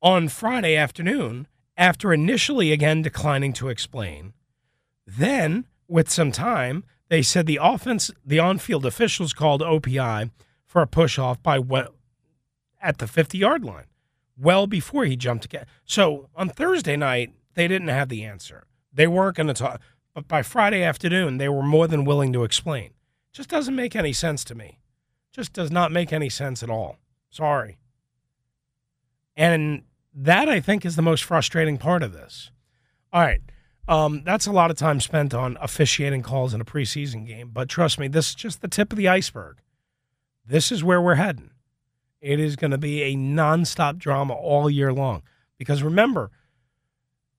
on 0.00 0.28
Friday 0.28 0.76
afternoon 0.76 1.48
after 1.76 2.12
initially 2.12 2.70
again 2.70 3.02
declining 3.02 3.52
to 3.54 3.70
explain. 3.70 4.34
Then, 5.04 5.66
with 5.88 6.08
some 6.08 6.30
time, 6.30 6.84
they 7.08 7.22
said 7.22 7.46
the 7.46 7.58
offense, 7.60 8.12
the 8.24 8.38
on-field 8.38 8.86
officials 8.86 9.32
called 9.32 9.62
OPI 9.62 10.30
for 10.68 10.82
a 10.82 10.86
push-off 10.86 11.42
by 11.42 11.58
what 11.58 11.92
at 12.80 12.98
the 12.98 13.06
50-yard 13.06 13.64
line, 13.64 13.86
well 14.36 14.68
before 14.68 15.04
he 15.04 15.16
jumped 15.16 15.44
again. 15.44 15.66
So 15.84 16.28
on 16.36 16.50
Thursday 16.50 16.94
night, 16.94 17.32
they 17.54 17.66
didn't 17.66 17.88
have 17.88 18.08
the 18.08 18.22
answer. 18.22 18.64
They 18.92 19.08
weren't 19.08 19.36
going 19.36 19.48
to 19.48 19.54
talk, 19.54 19.80
but 20.14 20.28
by 20.28 20.42
Friday 20.42 20.84
afternoon, 20.84 21.38
they 21.38 21.48
were 21.48 21.62
more 21.62 21.88
than 21.88 22.04
willing 22.04 22.32
to 22.34 22.44
explain. 22.44 22.90
Just 23.32 23.48
doesn't 23.48 23.74
make 23.74 23.96
any 23.96 24.12
sense 24.12 24.44
to 24.44 24.54
me. 24.54 24.78
Just 25.32 25.52
does 25.52 25.70
not 25.70 25.90
make 25.90 26.12
any 26.12 26.28
sense 26.28 26.62
at 26.62 26.70
all. 26.70 26.98
Sorry. 27.30 27.78
And 29.36 29.82
that 30.14 30.48
I 30.48 30.60
think 30.60 30.84
is 30.84 30.96
the 30.96 31.02
most 31.02 31.24
frustrating 31.24 31.78
part 31.78 32.02
of 32.02 32.12
this. 32.12 32.50
All 33.12 33.22
right. 33.22 33.40
Um, 33.86 34.22
that's 34.24 34.46
a 34.46 34.52
lot 34.52 34.70
of 34.70 34.76
time 34.76 35.00
spent 35.00 35.32
on 35.32 35.56
officiating 35.60 36.22
calls 36.22 36.52
in 36.52 36.60
a 36.60 36.64
preseason 36.64 37.26
game. 37.26 37.50
But 37.52 37.68
trust 37.68 37.98
me, 37.98 38.08
this 38.08 38.30
is 38.30 38.34
just 38.34 38.60
the 38.60 38.68
tip 38.68 38.92
of 38.92 38.98
the 38.98 39.08
iceberg. 39.08 39.58
This 40.48 40.72
is 40.72 40.82
where 40.82 41.00
we're 41.00 41.16
heading. 41.16 41.50
It 42.22 42.40
is 42.40 42.56
going 42.56 42.70
to 42.70 42.78
be 42.78 43.02
a 43.02 43.14
nonstop 43.14 43.98
drama 43.98 44.32
all 44.32 44.70
year 44.70 44.94
long. 44.94 45.22
Because 45.58 45.82
remember, 45.82 46.30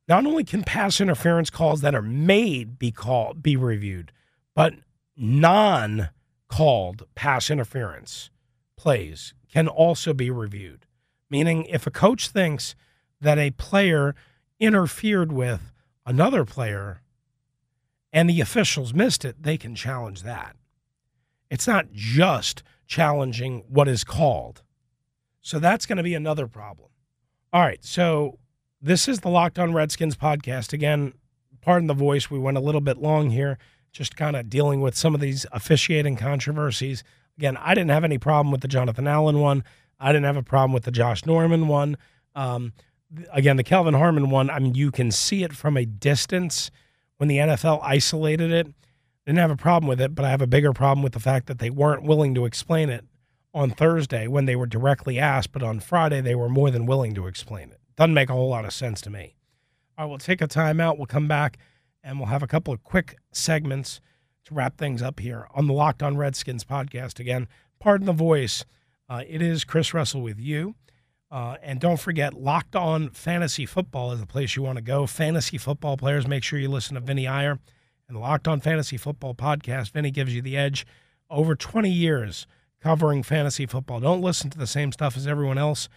not 0.08 0.28
only 0.28 0.44
can 0.44 0.64
pass 0.64 1.02
interference 1.02 1.50
calls 1.50 1.82
that 1.82 1.96
are 1.96 2.04
made 2.04 2.78
be 2.78 2.92
called 2.92 3.42
be 3.42 3.56
reviewed, 3.56 4.12
but 4.54 4.76
non-called 5.18 7.08
pass 7.16 7.50
interference 7.50 8.30
plays 8.78 9.34
can 9.52 9.68
also 9.68 10.14
be 10.14 10.30
reviewed. 10.30 10.86
Meaning, 11.32 11.66
if 11.66 11.88
a 11.88 11.92
coach 11.92 12.30
thinks 12.30 12.76
that 13.20 13.40
a 13.40 13.52
player 13.52 14.14
interfered 14.60 15.32
with 15.32 15.74
another 16.06 16.46
player 16.46 17.02
and 18.14 18.30
the 18.30 18.42
officials 18.42 18.94
missed 18.94 19.26
it, 19.26 19.42
they 19.42 19.58
can 19.58 19.74
challenge 19.74 20.22
that. 20.22 20.56
It's 21.50 21.68
not 21.68 21.92
just 21.92 22.62
challenging 22.90 23.64
what 23.70 23.88
is 23.88 24.04
called. 24.04 24.64
So 25.42 25.60
that's 25.60 25.86
going 25.86 25.98
to 25.98 26.04
be 26.04 26.16
another 26.16 26.48
problem. 26.48 26.90
All 27.54 27.62
right. 27.62 27.84
So 27.86 28.40
this 28.82 29.08
is 29.08 29.22
the 29.22 29.30
Locked 29.30 29.60
On 29.60 29.74
Redskins 29.74 30.18
podcast. 30.18 30.74
Again, 30.74 31.14
pardon 31.62 31.88
the 31.88 31.94
voice. 31.94 32.30
We 32.30 32.40
went 32.40 32.58
a 32.58 32.62
little 32.62 32.82
bit 32.82 32.98
long 32.98 33.30
here, 33.30 33.60
just 33.92 34.18
kind 34.18 34.36
of 34.36 34.50
dealing 34.50 34.82
with 34.82 34.98
some 34.98 35.14
of 35.14 35.22
these 35.22 35.46
officiating 35.52 36.18
controversies. 36.18 37.04
Again, 37.38 37.58
I 37.58 37.76
didn't 37.76 37.92
have 37.92 38.04
any 38.04 38.18
problem 38.18 38.52
with 38.52 38.62
the 38.62 38.68
Jonathan 38.68 39.08
Allen 39.08 39.40
one. 39.40 39.64
I 40.00 40.12
didn't 40.12 40.26
have 40.26 40.38
a 40.38 40.44
problem 40.44 40.74
with 40.74 40.84
the 40.84 40.92
Josh 40.92 41.26
Norman 41.26 41.68
one. 41.68 41.96
Um, 42.36 42.74
again, 43.32 43.58
the 43.58 43.64
Kelvin 43.64 43.94
Harmon 43.94 44.32
one, 44.32 44.50
I 44.50 44.60
mean, 44.60 44.74
you 44.74 44.92
can 44.92 45.12
see 45.12 45.44
it 45.44 45.54
from 45.54 45.78
a 45.78 45.86
distance 45.86 46.72
when 47.18 47.30
the 47.30 47.38
NFL 47.38 47.82
isolated 47.84 48.52
it. 48.52 48.68
Didn't 49.26 49.40
have 49.40 49.52
a 49.52 49.56
problem 49.56 49.88
with 49.88 50.02
it, 50.02 50.16
but 50.16 50.26
I 50.26 50.30
have 50.30 50.42
a 50.42 50.48
bigger 50.48 50.74
problem 50.74 51.04
with 51.04 51.14
the 51.14 51.20
fact 51.20 51.48
that 51.48 51.60
they 51.60 51.70
weren't 51.70 52.04
willing 52.04 52.34
to 52.36 52.46
explain 52.46 52.90
it 52.90 53.06
on 53.54 53.72
Thursday 53.72 54.28
when 54.28 54.46
they 54.46 54.56
were 54.56 54.66
directly 54.66 55.20
asked, 55.20 55.52
but 55.52 55.64
on 55.64 55.80
Friday 55.80 56.22
they 56.22 56.36
were 56.36 56.50
more 56.50 56.72
than 56.72 56.86
willing 56.86 57.14
to 57.16 57.28
explain 57.28 57.70
it. 57.70 57.80
Doesn't 57.96 58.14
make 58.14 58.30
a 58.30 58.34
whole 58.34 58.50
lot 58.50 58.66
of 58.66 58.74
sense 58.74 59.02
to 59.02 59.10
me. 59.10 59.36
Right, 59.98 60.06
we'll 60.06 60.18
take 60.18 60.42
a 60.42 60.48
timeout. 60.48 60.98
We'll 60.98 61.06
come 61.06 61.28
back 61.28 61.58
and 62.04 62.18
we'll 62.18 62.30
have 62.30 62.44
a 62.44 62.48
couple 62.48 62.74
of 62.74 62.84
quick 62.84 63.18
segments 63.32 64.00
to 64.46 64.54
wrap 64.54 64.78
things 64.78 65.02
up 65.02 65.20
here 65.20 65.48
on 65.54 65.68
the 65.68 65.74
Locked 65.74 66.02
On 66.02 66.18
Redskins 66.18 66.64
podcast. 66.64 67.20
Again, 67.20 67.48
pardon 67.80 68.06
the 68.06 68.14
voice. 68.14 68.64
Uh, 69.10 69.24
it 69.28 69.42
is 69.42 69.66
Chris 69.66 69.94
Russell 69.94 70.22
with 70.22 70.40
you. 70.40 70.76
Uh, 71.32 71.58
and 71.62 71.80
don't 71.80 72.00
forget, 72.00 72.34
Locked 72.34 72.76
On 72.76 73.10
Fantasy 73.10 73.66
Football 73.66 74.14
is 74.14 74.20
the 74.20 74.26
place 74.26 74.56
you 74.56 74.64
want 74.64 74.78
to 74.78 74.82
go. 74.82 75.06
Fantasy 75.06 75.58
football 75.58 75.98
players, 75.98 76.28
make 76.28 76.44
sure 76.44 76.58
you 76.58 76.70
listen 76.70 76.96
to 76.96 77.02
Vinny 77.02 77.28
Iyer 77.28 77.60
and 78.10 78.16
the 78.16 78.20
Locked 78.20 78.48
On 78.48 78.60
Fantasy 78.60 78.98
Football 78.98 79.36
podcast. 79.36 79.92
Vinny 79.92 80.12
gives 80.12 80.36
you 80.36 80.42
the 80.42 80.58
edge. 80.58 80.86
Over 81.30 81.56
20 81.56 81.90
years 81.90 82.48
covering 82.82 83.24
fantasy 83.24 83.68
football. 83.68 84.00
Don't 84.00 84.22
listen 84.22 84.50
to 84.50 84.58
the 84.58 84.68
same 84.68 84.92
stuff 84.92 85.16
as 85.16 85.28
everyone 85.28 85.60
else, 85.60 85.88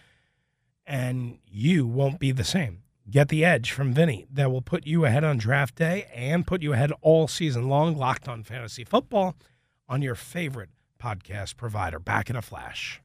and 0.85 1.39
you 1.49 1.87
won't 1.87 2.19
be 2.19 2.31
the 2.31 2.43
same. 2.43 2.83
Get 3.09 3.29
the 3.29 3.43
edge 3.43 3.71
from 3.71 3.93
Vinny 3.93 4.27
that 4.31 4.51
will 4.51 4.61
put 4.61 4.85
you 4.85 5.05
ahead 5.05 5.23
on 5.23 5.37
draft 5.37 5.75
day 5.75 6.07
and 6.13 6.47
put 6.47 6.61
you 6.61 6.73
ahead 6.73 6.93
all 7.01 7.27
season 7.27 7.67
long. 7.67 7.97
Locked 7.97 8.29
On 8.29 8.43
Fantasy 8.43 8.83
Football 8.83 9.35
on 9.89 10.01
your 10.01 10.15
favorite 10.15 10.69
podcast 11.01 11.57
provider. 11.57 11.99
Back 11.99 12.29
in 12.29 12.35
a 12.35 12.41
flash. 12.41 13.01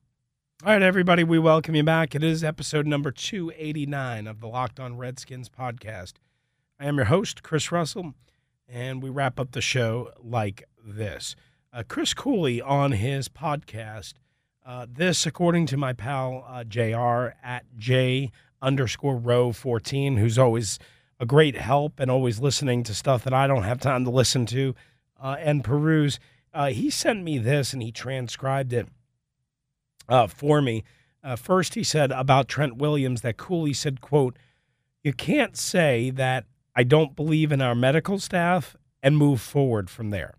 All 0.65 0.73
right, 0.73 0.83
everybody, 0.83 1.25
we 1.25 1.39
welcome 1.39 1.75
you 1.75 1.83
back. 1.83 2.15
It 2.15 2.23
is 2.23 2.45
episode 2.45 2.87
number 2.87 3.11
289 3.11 4.27
of 4.27 4.41
the 4.41 4.49
Locked 4.49 4.79
On 4.79 4.97
Redskins 4.99 5.49
podcast. 5.49 6.15
I 6.79 6.87
am 6.87 6.97
your 6.97 7.07
host, 7.07 7.43
Chris 7.43 7.73
Russell, 7.73 8.15
and 8.69 9.03
we 9.03 9.11
wrap 9.11 9.41
up 9.41 9.53
the 9.53 9.61
show 9.61 10.11
like 10.23 10.65
this. 10.85 11.35
Uh, 11.73 11.83
Chris 11.87 12.15
Cooley 12.15 12.61
on 12.61 12.93
his 12.93 13.29
podcast, 13.29 14.15
uh, 14.67 14.87
this, 14.91 15.27
according 15.27 15.67
to 15.67 15.77
my 15.77 15.93
pal 15.93 16.45
uh, 16.49 16.65
JR 16.65 17.35
at 17.43 17.65
J 17.77 18.31
underscore 18.61 19.17
row 19.17 19.53
14, 19.53 20.17
who's 20.17 20.39
always 20.39 20.79
a 21.21 21.27
great 21.27 21.57
help 21.57 21.99
and 21.99 22.11
always 22.11 22.41
listening 22.41 22.83
to 22.85 22.95
stuff 22.95 23.25
that 23.25 23.35
I 23.35 23.47
don't 23.47 23.63
have 23.63 23.81
time 23.81 24.05
to 24.05 24.11
listen 24.11 24.47
to 24.47 24.75
uh, 25.21 25.37
and 25.39 25.65
peruse. 25.65 26.19
Uh, 26.53 26.69
he 26.69 26.91
sent 26.91 27.23
me 27.23 27.39
this 27.39 27.73
and 27.73 27.83
he 27.83 27.93
transcribed 27.93 28.73
it 28.73 28.89
uh, 30.09 30.27
for 30.27 30.61
me. 30.63 30.85
First, 31.37 31.75
he 31.75 31.85
said 31.85 32.11
about 32.11 32.49
Trent 32.49 32.77
Williams 32.77 33.21
that 33.21 33.37
Cooley 33.37 33.75
said, 33.75 34.01
"quote 34.01 34.39
You 35.03 35.13
can't 35.13 35.59
say 35.59 36.09
that 36.09 36.47
I 36.79 36.85
don't 36.85 37.17
believe 37.17 37.51
in 37.51 37.61
our 37.61 37.75
medical 37.75 38.19
staff 38.19 38.77
and 39.03 39.17
move 39.17 39.41
forward 39.41 39.91
from 39.91 40.11
there." 40.11 40.35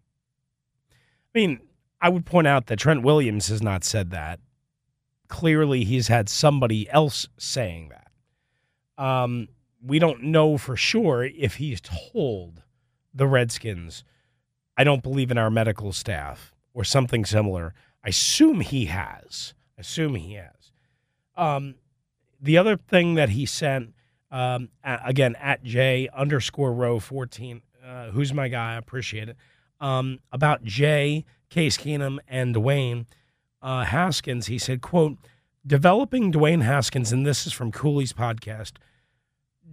I 1.35 1.39
mean, 1.39 1.59
I 2.01 2.09
would 2.09 2.25
point 2.25 2.47
out 2.47 2.67
that 2.67 2.79
Trent 2.79 3.03
Williams 3.03 3.47
has 3.49 3.61
not 3.61 3.83
said 3.83 4.11
that. 4.11 4.39
Clearly, 5.27 5.83
he's 5.83 6.07
had 6.07 6.29
somebody 6.29 6.89
else 6.89 7.27
saying 7.37 7.89
that. 7.89 9.03
Um, 9.03 9.47
we 9.81 9.99
don't 9.99 10.23
know 10.23 10.57
for 10.57 10.75
sure 10.75 11.23
if 11.23 11.55
he's 11.55 11.81
told 11.81 12.63
the 13.13 13.27
Redskins, 13.27 14.03
I 14.77 14.83
don't 14.83 15.03
believe 15.03 15.31
in 15.31 15.37
our 15.37 15.49
medical 15.49 15.91
staff 15.91 16.53
or 16.73 16.83
something 16.83 17.25
similar. 17.25 17.73
I 18.03 18.09
assume 18.09 18.61
he 18.61 18.85
has. 18.85 19.53
I 19.77 19.81
assume 19.81 20.15
he 20.15 20.33
has. 20.33 20.71
Um, 21.35 21.75
the 22.41 22.57
other 22.57 22.77
thing 22.77 23.15
that 23.15 23.29
he 23.29 23.45
sent, 23.45 23.93
um, 24.31 24.69
again, 24.83 25.35
at 25.35 25.63
J 25.63 26.09
underscore 26.13 26.73
row 26.73 26.99
14, 26.99 27.61
uh, 27.85 28.11
who's 28.11 28.33
my 28.33 28.47
guy? 28.47 28.73
I 28.73 28.77
appreciate 28.77 29.29
it. 29.29 29.37
Um, 29.79 30.19
about 30.31 30.63
Jay, 30.63 31.25
Case 31.49 31.77
Keenum, 31.77 32.19
and 32.27 32.55
Dwayne 32.55 33.05
uh, 33.61 33.85
Haskins, 33.85 34.47
he 34.47 34.57
said, 34.57 34.81
quote, 34.81 35.17
developing 35.65 36.31
Dwayne 36.31 36.61
Haskins, 36.61 37.11
and 37.11 37.25
this 37.25 37.47
is 37.47 37.53
from 37.53 37.71
Cooley's 37.71 38.13
podcast, 38.13 38.73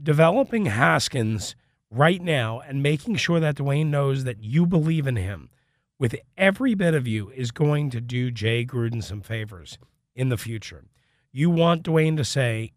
developing 0.02 0.66
Haskins 0.66 1.56
right 1.90 2.20
now 2.20 2.60
and 2.60 2.82
making 2.82 3.16
sure 3.16 3.40
that 3.40 3.56
Dwayne 3.56 3.86
knows 3.86 4.24
that 4.24 4.42
you 4.42 4.66
believe 4.66 5.06
in 5.06 5.16
him 5.16 5.50
with 5.98 6.16
every 6.36 6.74
bit 6.74 6.94
of 6.94 7.06
you 7.06 7.30
is 7.30 7.50
going 7.50 7.90
to 7.90 8.00
do 8.00 8.30
Jay 8.30 8.64
Gruden 8.64 9.02
some 9.02 9.22
favors 9.22 9.78
in 10.14 10.28
the 10.28 10.36
future. 10.36 10.84
You 11.32 11.50
want 11.50 11.84
Dwayne 11.84 12.16
to 12.16 12.24
say, 12.24 12.72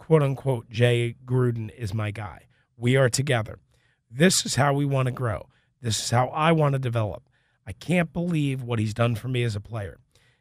quote 0.00 0.22
unquote, 0.22 0.68
Jay 0.70 1.14
Gruden 1.26 1.70
is 1.76 1.92
my 1.92 2.10
guy. 2.10 2.46
We 2.74 2.96
are 2.96 3.10
together. 3.10 3.58
This 4.10 4.46
is 4.46 4.56
how 4.56 4.72
we 4.72 4.86
want 4.86 5.06
to 5.06 5.12
grow. 5.12 5.46
This 5.82 6.02
is 6.02 6.10
how 6.10 6.28
I 6.28 6.52
want 6.52 6.72
to 6.72 6.78
develop. 6.78 7.28
I 7.66 7.72
can't 7.72 8.12
believe 8.12 8.62
what 8.62 8.78
he's 8.78 8.94
done 8.94 9.14
for 9.14 9.28
me 9.28 9.42
as 9.42 9.54
a 9.54 9.60
player. 9.60 9.98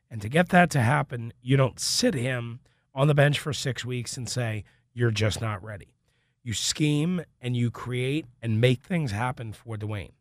And 0.10 0.22
to 0.22 0.30
get 0.30 0.50
that 0.50 0.70
to 0.72 0.80
happen, 0.80 1.34
you 1.42 1.58
don't 1.58 1.78
sit 1.78 2.14
him 2.14 2.62
on 2.96 3.08
the 3.08 3.14
bench 3.14 3.38
for 3.38 3.52
six 3.52 3.84
weeks 3.84 4.16
and 4.16 4.28
say, 4.28 4.64
you're 4.94 5.12
just 5.12 5.42
not 5.42 5.62
ready. 5.62 5.94
You 6.42 6.54
scheme 6.54 7.22
and 7.42 7.56
you 7.56 7.70
create 7.70 8.26
and 8.42 8.62
make 8.62 8.84
things 8.84 9.12
happen 9.12 9.52
for 9.52 9.76
Dwayne. 9.76 10.14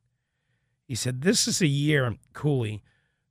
He 0.85 0.97
said, 0.97 1.23
This 1.23 1.47
is 1.47 1.63
a 1.63 1.67
year, 1.67 2.17
Cooley, 2.33 2.83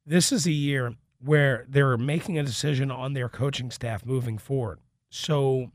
this 0.06 0.32
is 0.32 0.48
a 0.48 0.52
year 0.52 0.96
where 1.20 1.66
they're 1.68 1.98
making 1.98 2.40
a 2.40 2.44
decision 2.44 2.90
on 2.92 3.12
their 3.12 3.28
coaching 3.28 3.72
staff 3.72 4.06
moving 4.06 4.38
forward. 4.38 4.80
So, 5.10 5.72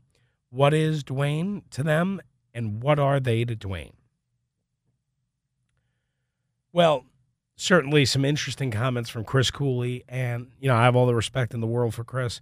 what 0.53 0.71
is 0.71 1.03
Dwayne 1.03 1.63
to 1.71 1.81
them, 1.81 2.21
and 2.53 2.83
what 2.83 2.99
are 2.99 3.19
they 3.19 3.43
to 3.43 3.55
Dwayne? 3.55 3.93
Well, 6.71 7.05
certainly 7.55 8.05
some 8.05 8.23
interesting 8.23 8.69
comments 8.69 9.09
from 9.09 9.23
Chris 9.23 9.49
Cooley, 9.49 10.03
and 10.07 10.51
you 10.59 10.67
know 10.67 10.75
I 10.75 10.83
have 10.83 10.95
all 10.95 11.07
the 11.07 11.15
respect 11.15 11.55
in 11.55 11.59
the 11.59 11.67
world 11.67 11.95
for 11.95 12.03
Chris. 12.03 12.39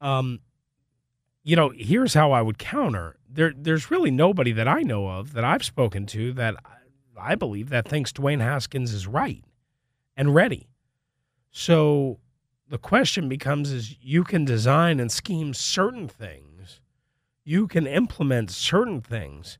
Um, 0.00 0.40
you 1.44 1.54
know, 1.54 1.70
here's 1.76 2.14
how 2.14 2.32
I 2.32 2.42
would 2.42 2.58
counter. 2.58 3.16
There, 3.30 3.52
there's 3.56 3.90
really 3.90 4.10
nobody 4.10 4.50
that 4.52 4.66
I 4.66 4.82
know 4.82 5.08
of 5.08 5.32
that 5.34 5.44
I've 5.44 5.64
spoken 5.64 6.06
to 6.06 6.32
that 6.32 6.56
I 7.16 7.36
believe 7.36 7.68
that 7.68 7.86
thinks 7.86 8.12
Dwayne 8.12 8.40
Haskins 8.40 8.92
is 8.92 9.06
right 9.06 9.44
and 10.16 10.34
ready. 10.34 10.68
So 11.52 12.18
the 12.68 12.78
question 12.78 13.28
becomes: 13.28 13.70
is 13.70 13.96
you 14.00 14.24
can 14.24 14.44
design 14.44 14.98
and 14.98 15.12
scheme 15.12 15.54
certain 15.54 16.08
things, 16.08 16.80
you 17.48 17.66
can 17.66 17.86
implement 17.86 18.50
certain 18.50 19.00
things, 19.00 19.58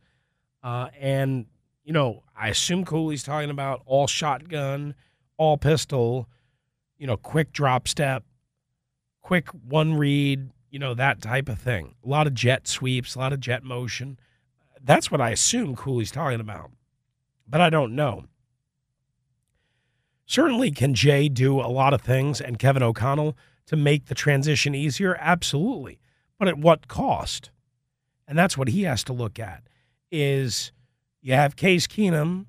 uh, 0.63 0.89
and 1.01 1.47
you 1.85 1.93
know, 1.95 2.23
I 2.37 2.49
assume 2.49 2.85
Cooley's 2.85 3.23
talking 3.23 3.49
about 3.49 3.81
all 3.87 4.07
shotgun, 4.07 4.95
all 5.39 5.57
pistol, 5.57 6.29
you 6.99 7.07
know, 7.07 7.17
quick 7.17 7.51
drop 7.51 7.89
step, 7.89 8.25
quick 9.23 9.49
one 9.67 9.95
read, 9.95 10.51
you 10.71 10.79
know, 10.79 10.93
that 10.93 11.23
type 11.23 11.49
of 11.49 11.59
thing. 11.59 11.95
A 12.05 12.09
lot 12.09 12.27
of 12.27 12.35
jet 12.35 12.69
sweeps, 12.69 13.15
a 13.15 13.21
lot 13.21 13.33
of 13.33 13.41
jet 13.41 13.65
motion. 13.65 14.19
That's 14.85 15.11
what 15.11 15.23
I 15.23 15.31
assume 15.31 15.75
Cooley's 15.75 16.11
talking 16.11 16.41
about, 16.41 16.71
but 17.49 17.63
I 17.63 17.71
don't 17.71 17.97
know. 17.97 18.27
Certainly, 20.27 20.73
can 20.73 20.93
Jay 20.93 21.31
do 21.31 21.59
a 21.59 21.73
lot 21.73 21.95
of 21.95 22.03
things 22.03 22.39
and 22.39 22.59
Kevin 22.59 22.83
O'Connell 22.83 23.35
to 23.65 23.77
make 23.77 24.07
the 24.07 24.15
transition 24.15 24.75
easier? 24.75 25.17
Absolutely. 25.19 26.01
But 26.39 26.49
at 26.49 26.59
what 26.59 26.87
cost? 26.87 27.51
And 28.29 28.39
that's 28.39 28.59
what 28.59 28.69
he 28.69 28.83
has 28.83 29.03
to 29.05 29.15
look 29.15 29.39
at 29.39 29.63
is 30.13 30.71
you 31.23 31.33
have 31.33 31.57
Case 31.57 31.87
Keenum, 31.87 32.47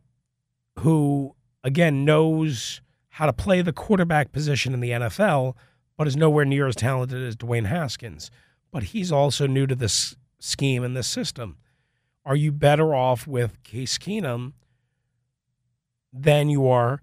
who, 0.80 1.36
again, 1.64 2.04
knows 2.04 2.82
how 3.08 3.26
to 3.26 3.34
play 3.34 3.62
the 3.62 3.74
quarterback 3.74 4.32
position 4.32 4.74
in 4.74 4.82
the 4.82 4.92
NFL, 4.92 5.56
but 5.98 6.06
is 6.06 6.18
nowhere 6.18 6.46
near 6.46 6.68
as 6.68 6.76
talented 6.76 7.24
as 7.24 7.36
Dwayne 7.36 7.66
Haskins. 7.66 8.30
But 8.72 8.84
he's 8.84 9.12
also 9.12 9.48
new 9.48 9.66
to 9.68 9.76
this 9.76 10.16
scheme 10.40 10.84
and 10.84 10.96
this 10.96 11.08
system. 11.08 11.58
Are 12.26 12.36
you 12.36 12.52
better 12.52 12.94
off 12.94 13.26
with 13.26 13.64
Case 13.64 13.98
Keenum 13.98 14.54
than 16.14 16.50
you 16.50 16.68
are, 16.68 17.02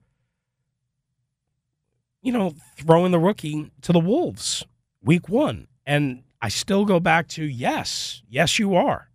you 2.23 2.33
know, 2.33 2.55
throwing 2.77 3.13
the 3.13 3.19
rookie 3.19 3.71
to 3.83 3.93
the 3.93 4.01
Wolves 4.01 4.65
week 5.03 5.29
one? 5.29 5.67
And 5.85 6.23
I 6.41 6.49
still 6.49 6.85
go 6.85 7.01
back 7.01 7.29
to 7.29 7.45
yes, 7.45 8.23
yes, 8.29 8.59
you 8.59 8.75
are. 8.75 9.11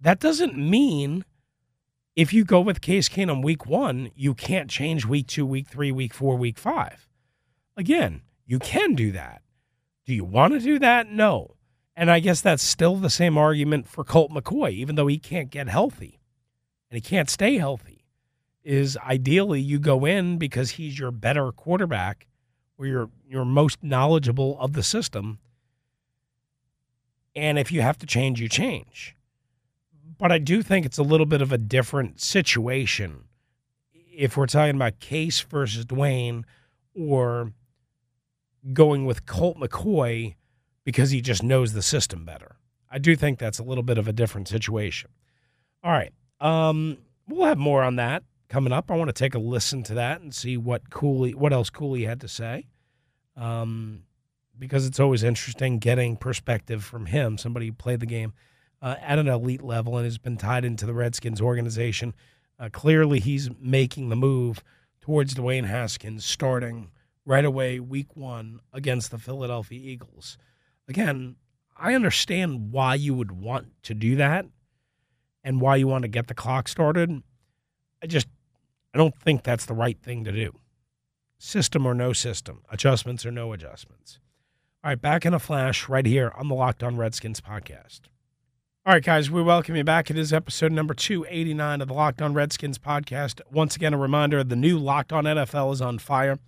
That 0.00 0.20
doesn't 0.20 0.56
mean 0.56 1.24
if 2.16 2.32
you 2.32 2.44
go 2.44 2.60
with 2.60 2.80
Case 2.80 3.08
Keenum 3.08 3.42
week 3.42 3.66
one, 3.66 4.10
you 4.14 4.34
can't 4.34 4.70
change 4.70 5.06
week 5.06 5.26
two, 5.26 5.46
week 5.46 5.68
three, 5.68 5.92
week 5.92 6.12
four, 6.12 6.36
week 6.36 6.58
five. 6.58 7.08
Again, 7.76 8.22
you 8.44 8.58
can 8.58 8.94
do 8.94 9.12
that. 9.12 9.42
Do 10.04 10.14
you 10.14 10.24
want 10.24 10.52
to 10.54 10.60
do 10.60 10.78
that? 10.80 11.08
No. 11.08 11.56
And 11.94 12.10
I 12.10 12.20
guess 12.20 12.40
that's 12.40 12.62
still 12.62 12.96
the 12.96 13.10
same 13.10 13.38
argument 13.38 13.86
for 13.86 14.04
Colt 14.04 14.30
McCoy, 14.30 14.72
even 14.72 14.96
though 14.96 15.06
he 15.06 15.18
can't 15.18 15.50
get 15.50 15.68
healthy 15.68 16.20
and 16.90 16.96
he 16.96 17.00
can't 17.00 17.30
stay 17.30 17.58
healthy. 17.58 18.04
Is 18.64 18.96
ideally 18.98 19.60
you 19.60 19.80
go 19.80 20.04
in 20.04 20.38
because 20.38 20.72
he's 20.72 20.96
your 20.96 21.10
better 21.10 21.50
quarterback 21.50 22.28
or 22.78 22.86
you're 22.86 23.10
you're 23.26 23.44
most 23.44 23.82
knowledgeable 23.82 24.56
of 24.60 24.74
the 24.74 24.84
system. 24.84 25.40
And 27.34 27.58
if 27.58 27.72
you 27.72 27.82
have 27.82 27.98
to 27.98 28.06
change, 28.06 28.40
you 28.40 28.48
change. 28.48 29.16
But 30.18 30.30
I 30.30 30.38
do 30.38 30.62
think 30.62 30.86
it's 30.86 30.98
a 30.98 31.02
little 31.02 31.26
bit 31.26 31.42
of 31.42 31.52
a 31.52 31.58
different 31.58 32.20
situation 32.20 33.24
if 34.14 34.36
we're 34.36 34.46
talking 34.46 34.76
about 34.76 35.00
Case 35.00 35.40
versus 35.40 35.84
Dwayne 35.84 36.44
or 36.94 37.52
going 38.72 39.06
with 39.06 39.26
Colt 39.26 39.56
McCoy 39.58 40.34
because 40.84 41.10
he 41.10 41.20
just 41.20 41.42
knows 41.42 41.72
the 41.72 41.82
system 41.82 42.24
better. 42.24 42.56
I 42.90 42.98
do 42.98 43.16
think 43.16 43.38
that's 43.38 43.58
a 43.58 43.62
little 43.62 43.82
bit 43.82 43.98
of 43.98 44.06
a 44.06 44.12
different 44.12 44.48
situation. 44.48 45.10
All 45.82 45.90
right. 45.90 46.12
Um, 46.40 46.98
we'll 47.28 47.46
have 47.46 47.58
more 47.58 47.82
on 47.82 47.96
that 47.96 48.22
coming 48.48 48.72
up. 48.72 48.90
I 48.90 48.96
want 48.96 49.08
to 49.08 49.14
take 49.14 49.34
a 49.34 49.38
listen 49.38 49.82
to 49.84 49.94
that 49.94 50.20
and 50.20 50.34
see 50.34 50.56
what 50.56 50.90
Cooley, 50.90 51.34
what 51.34 51.52
else 51.52 51.70
Cooley 51.70 52.04
had 52.04 52.20
to 52.20 52.28
say. 52.28 52.66
Um, 53.36 54.02
because 54.62 54.86
it's 54.86 55.00
always 55.00 55.24
interesting 55.24 55.80
getting 55.80 56.16
perspective 56.16 56.84
from 56.84 57.06
him, 57.06 57.36
somebody 57.36 57.66
who 57.66 57.72
played 57.72 57.98
the 57.98 58.06
game 58.06 58.32
uh, 58.80 58.94
at 59.02 59.18
an 59.18 59.26
elite 59.26 59.60
level 59.60 59.96
and 59.96 60.04
has 60.04 60.18
been 60.18 60.36
tied 60.36 60.64
into 60.64 60.86
the 60.86 60.94
Redskins 60.94 61.40
organization. 61.40 62.14
Uh, 62.60 62.68
clearly, 62.70 63.18
he's 63.18 63.50
making 63.60 64.08
the 64.08 64.14
move 64.14 64.62
towards 65.00 65.34
Dwayne 65.34 65.66
Haskins 65.66 66.24
starting 66.24 66.92
right 67.26 67.44
away 67.44 67.80
week 67.80 68.14
one 68.14 68.60
against 68.72 69.10
the 69.10 69.18
Philadelphia 69.18 69.80
Eagles. 69.82 70.38
Again, 70.86 71.34
I 71.76 71.94
understand 71.96 72.70
why 72.70 72.94
you 72.94 73.14
would 73.14 73.32
want 73.32 73.82
to 73.82 73.94
do 73.94 74.14
that 74.14 74.46
and 75.42 75.60
why 75.60 75.74
you 75.74 75.88
want 75.88 76.02
to 76.02 76.08
get 76.08 76.28
the 76.28 76.34
clock 76.34 76.68
started. 76.68 77.10
I 78.00 78.06
just 78.06 78.28
I 78.94 78.98
don't 78.98 79.18
think 79.18 79.42
that's 79.42 79.66
the 79.66 79.74
right 79.74 80.00
thing 80.00 80.22
to 80.22 80.30
do. 80.30 80.52
System 81.36 81.84
or 81.84 81.94
no 81.94 82.12
system, 82.12 82.62
adjustments 82.70 83.26
or 83.26 83.32
no 83.32 83.52
adjustments. 83.52 84.20
All 84.84 84.90
right, 84.90 85.00
back 85.00 85.24
in 85.24 85.32
a 85.32 85.38
flash 85.38 85.88
right 85.88 86.04
here 86.04 86.32
on 86.36 86.48
the 86.48 86.56
Locked 86.56 86.82
On 86.82 86.96
Redskins 86.96 87.40
podcast. 87.40 88.00
All 88.84 88.92
right, 88.92 89.04
guys, 89.04 89.30
we 89.30 89.40
welcome 89.40 89.76
you 89.76 89.84
back. 89.84 90.10
It 90.10 90.18
is 90.18 90.32
episode 90.32 90.72
number 90.72 90.92
289 90.92 91.82
of 91.82 91.86
the 91.86 91.94
Locked 91.94 92.20
On 92.20 92.34
Redskins 92.34 92.80
podcast. 92.80 93.40
Once 93.48 93.76
again, 93.76 93.94
a 93.94 93.96
reminder 93.96 94.42
the 94.42 94.56
new 94.56 94.80
Locked 94.80 95.12
On 95.12 95.22
NFL 95.22 95.72
is 95.74 95.80
on 95.80 96.00
fire. 96.00 96.40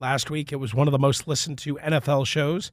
Last 0.00 0.30
week, 0.30 0.52
it 0.52 0.56
was 0.56 0.72
one 0.72 0.88
of 0.88 0.92
the 0.92 0.98
most 0.98 1.28
listened 1.28 1.58
to 1.58 1.74
NFL 1.76 2.26
shows 2.26 2.72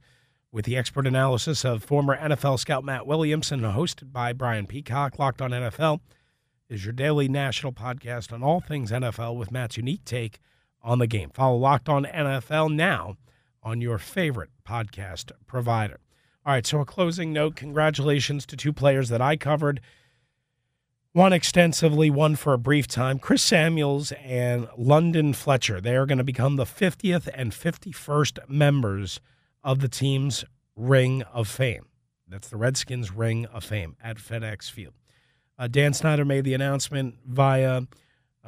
with 0.52 0.64
the 0.64 0.78
expert 0.78 1.06
analysis 1.06 1.66
of 1.66 1.84
former 1.84 2.16
NFL 2.16 2.58
scout 2.58 2.82
Matt 2.82 3.06
Williamson, 3.06 3.60
hosted 3.60 4.14
by 4.14 4.32
Brian 4.32 4.66
Peacock. 4.66 5.18
Locked 5.18 5.42
On 5.42 5.50
NFL 5.50 6.00
is 6.70 6.86
your 6.86 6.94
daily 6.94 7.28
national 7.28 7.74
podcast 7.74 8.32
on 8.32 8.42
all 8.42 8.62
things 8.62 8.90
NFL 8.90 9.36
with 9.36 9.52
Matt's 9.52 9.76
unique 9.76 10.06
take 10.06 10.38
on 10.82 10.98
the 10.98 11.06
game. 11.06 11.28
Follow 11.28 11.58
Locked 11.58 11.90
On 11.90 12.06
NFL 12.06 12.74
now 12.74 13.18
on 13.62 13.80
your 13.80 13.98
favorite 13.98 14.50
podcast 14.66 15.32
provider. 15.46 16.00
All 16.46 16.54
right, 16.54 16.66
so 16.66 16.80
a 16.80 16.84
closing 16.84 17.32
note 17.32 17.56
congratulations 17.56 18.46
to 18.46 18.56
two 18.56 18.72
players 18.72 19.08
that 19.10 19.20
I 19.20 19.36
covered. 19.36 19.80
One 21.12 21.32
extensively, 21.32 22.08
one 22.08 22.36
for 22.36 22.52
a 22.52 22.58
brief 22.58 22.86
time. 22.86 23.18
Chris 23.18 23.42
Samuels 23.42 24.12
and 24.24 24.68
London 24.78 25.32
Fletcher. 25.32 25.80
They 25.80 25.96
are 25.96 26.06
going 26.06 26.18
to 26.18 26.24
become 26.24 26.56
the 26.56 26.64
50th 26.64 27.28
and 27.34 27.52
51st 27.52 28.48
members 28.48 29.20
of 29.64 29.80
the 29.80 29.88
team's 29.88 30.44
Ring 30.76 31.22
of 31.22 31.48
Fame. 31.48 31.86
That's 32.28 32.48
the 32.48 32.56
Redskins 32.56 33.12
Ring 33.12 33.44
of 33.46 33.64
Fame 33.64 33.96
at 34.02 34.18
FedEx 34.18 34.70
Field. 34.70 34.94
Uh, 35.58 35.66
Dan 35.66 35.92
Snyder 35.92 36.24
made 36.24 36.44
the 36.44 36.54
announcement 36.54 37.16
via 37.26 37.82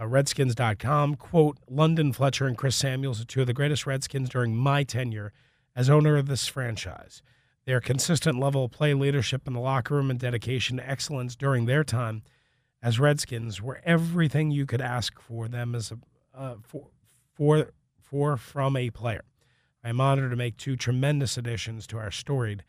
uh, 0.00 0.06
Redskins.com. 0.06 1.16
Quote 1.16 1.58
London 1.68 2.12
Fletcher 2.12 2.46
and 2.46 2.56
Chris 2.56 2.76
Samuels 2.76 3.20
are 3.20 3.24
two 3.24 3.42
of 3.42 3.46
the 3.46 3.52
greatest 3.52 3.86
Redskins 3.86 4.28
during 4.28 4.56
my 4.56 4.84
tenure 4.84 5.32
as 5.74 5.90
owner 5.90 6.16
of 6.16 6.26
this 6.26 6.46
franchise. 6.46 7.22
Their 7.64 7.80
consistent 7.80 8.40
level 8.40 8.64
of 8.64 8.72
play, 8.72 8.92
leadership 8.94 9.46
in 9.46 9.52
the 9.52 9.60
locker 9.60 9.94
room, 9.94 10.10
and 10.10 10.18
dedication 10.18 10.78
to 10.78 10.88
excellence 10.88 11.36
during 11.36 11.66
their 11.66 11.84
time 11.84 12.22
as 12.82 12.98
Redskins 12.98 13.62
were 13.62 13.80
everything 13.84 14.50
you 14.50 14.66
could 14.66 14.80
ask 14.80 15.20
for 15.20 15.46
them 15.46 15.74
as 15.74 15.92
a 15.92 15.98
uh, 16.34 16.56
for 16.62 16.88
for 17.32 17.70
for 18.00 18.36
from 18.36 18.76
a 18.76 18.90
player. 18.90 19.24
I 19.84 19.88
am 19.88 20.00
honored 20.00 20.30
to 20.30 20.36
make 20.36 20.56
two 20.56 20.76
tremendous 20.76 21.36
additions 21.36 21.86
to 21.88 21.98
our 21.98 22.10
storied 22.10 22.64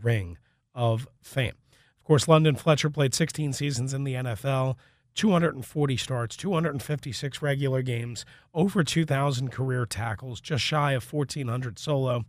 ring 0.00 0.38
of 0.74 1.08
fame. 1.20 1.54
Of 1.98 2.04
course, 2.04 2.28
London 2.28 2.56
Fletcher 2.56 2.90
played 2.90 3.14
16 3.14 3.52
seasons 3.52 3.92
in 3.92 4.04
the 4.04 4.14
NFL, 4.14 4.76
240 5.18 5.96
starts, 5.96 6.36
256 6.36 7.42
regular 7.42 7.82
games, 7.82 8.24
over 8.54 8.84
2,000 8.84 9.50
career 9.50 9.84
tackles, 9.84 10.40
just 10.40 10.62
shy 10.62 10.92
of 10.92 11.12
1,400 11.12 11.76
solo, 11.76 12.24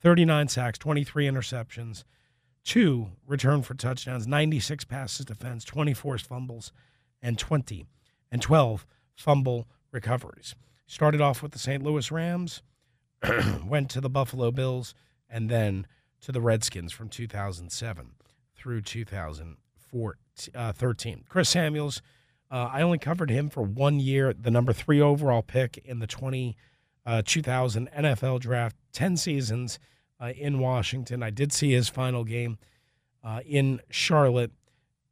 39 0.00 0.48
sacks, 0.48 0.78
23 0.78 1.26
interceptions, 1.26 2.04
two 2.64 3.08
return 3.26 3.60
for 3.60 3.74
touchdowns, 3.74 4.26
96 4.26 4.86
passes 4.86 5.26
defense, 5.26 5.66
24 5.66 6.16
fumbles, 6.16 6.72
and 7.20 7.38
20 7.38 7.84
and 8.32 8.40
12 8.40 8.86
fumble 9.14 9.68
recoveries. 9.92 10.54
Started 10.86 11.20
off 11.20 11.42
with 11.42 11.52
the 11.52 11.58
St. 11.58 11.82
Louis 11.82 12.10
Rams, 12.10 12.62
went 13.66 13.90
to 13.90 14.00
the 14.00 14.08
Buffalo 14.08 14.50
Bills, 14.50 14.94
and 15.28 15.50
then 15.50 15.86
to 16.22 16.32
the 16.32 16.40
Redskins 16.40 16.90
from 16.90 17.10
2007 17.10 18.12
through 18.56 18.80
2013. 18.80 20.23
Uh, 20.54 20.72
Chris 21.28 21.48
Samuels, 21.48 22.02
uh, 22.50 22.70
I 22.72 22.82
only 22.82 22.98
covered 22.98 23.30
him 23.30 23.48
for 23.48 23.62
one 23.62 24.00
year, 24.00 24.32
the 24.32 24.50
number 24.50 24.72
three 24.72 25.00
overall 25.00 25.42
pick 25.42 25.78
in 25.84 25.98
the 25.98 26.06
20, 26.06 26.56
uh, 27.06 27.22
2000 27.24 27.90
NFL 27.90 28.40
draft, 28.40 28.76
10 28.92 29.16
seasons 29.16 29.78
uh, 30.20 30.32
in 30.36 30.58
Washington. 30.58 31.22
I 31.22 31.30
did 31.30 31.52
see 31.52 31.72
his 31.72 31.88
final 31.88 32.24
game 32.24 32.58
uh, 33.22 33.40
in 33.46 33.80
Charlotte. 33.90 34.52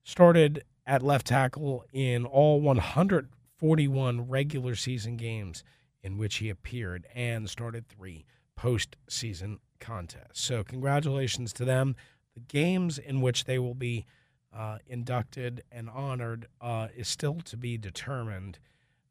Started 0.04 0.64
at 0.86 1.02
left 1.02 1.28
tackle 1.28 1.84
in 1.92 2.26
all 2.26 2.60
141 2.60 4.28
regular 4.28 4.74
season 4.74 5.16
games 5.16 5.62
in 6.02 6.18
which 6.18 6.36
he 6.36 6.48
appeared 6.48 7.06
and 7.14 7.48
started 7.48 7.88
three 7.88 8.24
postseason 8.58 9.58
contests. 9.78 10.40
So, 10.40 10.64
congratulations 10.64 11.52
to 11.54 11.64
them. 11.64 11.94
The 12.34 12.40
games 12.40 12.98
in 12.98 13.20
which 13.20 13.44
they 13.44 13.58
will 13.58 13.74
be 13.74 14.06
uh, 14.54 14.78
inducted 14.86 15.62
and 15.72 15.88
honored 15.88 16.46
uh, 16.60 16.88
is 16.96 17.08
still 17.08 17.40
to 17.44 17.56
be 17.56 17.78
determined. 17.78 18.58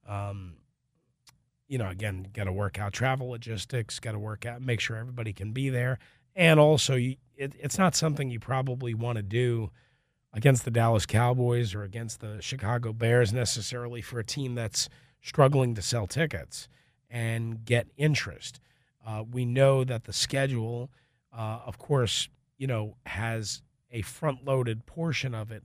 Um, 0.07 0.57
you 1.67 1.77
know, 1.77 1.89
again, 1.89 2.27
got 2.33 2.45
to 2.45 2.51
work 2.51 2.79
out 2.79 2.93
travel 2.93 3.29
logistics, 3.29 3.99
got 3.99 4.11
to 4.11 4.19
work 4.19 4.45
out, 4.45 4.61
make 4.61 4.79
sure 4.79 4.97
everybody 4.97 5.33
can 5.33 5.51
be 5.51 5.69
there. 5.69 5.99
And 6.35 6.59
also, 6.59 6.95
you, 6.95 7.15
it, 7.35 7.53
it's 7.59 7.77
not 7.77 7.95
something 7.95 8.29
you 8.29 8.39
probably 8.39 8.93
want 8.93 9.17
to 9.17 9.23
do 9.23 9.71
against 10.33 10.65
the 10.65 10.71
Dallas 10.71 11.05
Cowboys 11.05 11.73
or 11.73 11.83
against 11.83 12.19
the 12.19 12.41
Chicago 12.41 12.93
Bears 12.93 13.33
necessarily 13.33 14.01
for 14.01 14.19
a 14.19 14.23
team 14.23 14.55
that's 14.55 14.89
struggling 15.21 15.75
to 15.75 15.81
sell 15.81 16.07
tickets 16.07 16.67
and 17.09 17.65
get 17.65 17.87
interest. 17.97 18.59
Uh, 19.05 19.23
we 19.29 19.45
know 19.45 19.83
that 19.83 20.05
the 20.05 20.13
schedule, 20.13 20.91
uh, 21.35 21.59
of 21.65 21.77
course, 21.77 22.29
you 22.57 22.67
know, 22.67 22.95
has 23.05 23.61
a 23.91 24.01
front-loaded 24.01 24.85
portion 24.85 25.35
of 25.35 25.51
it, 25.51 25.63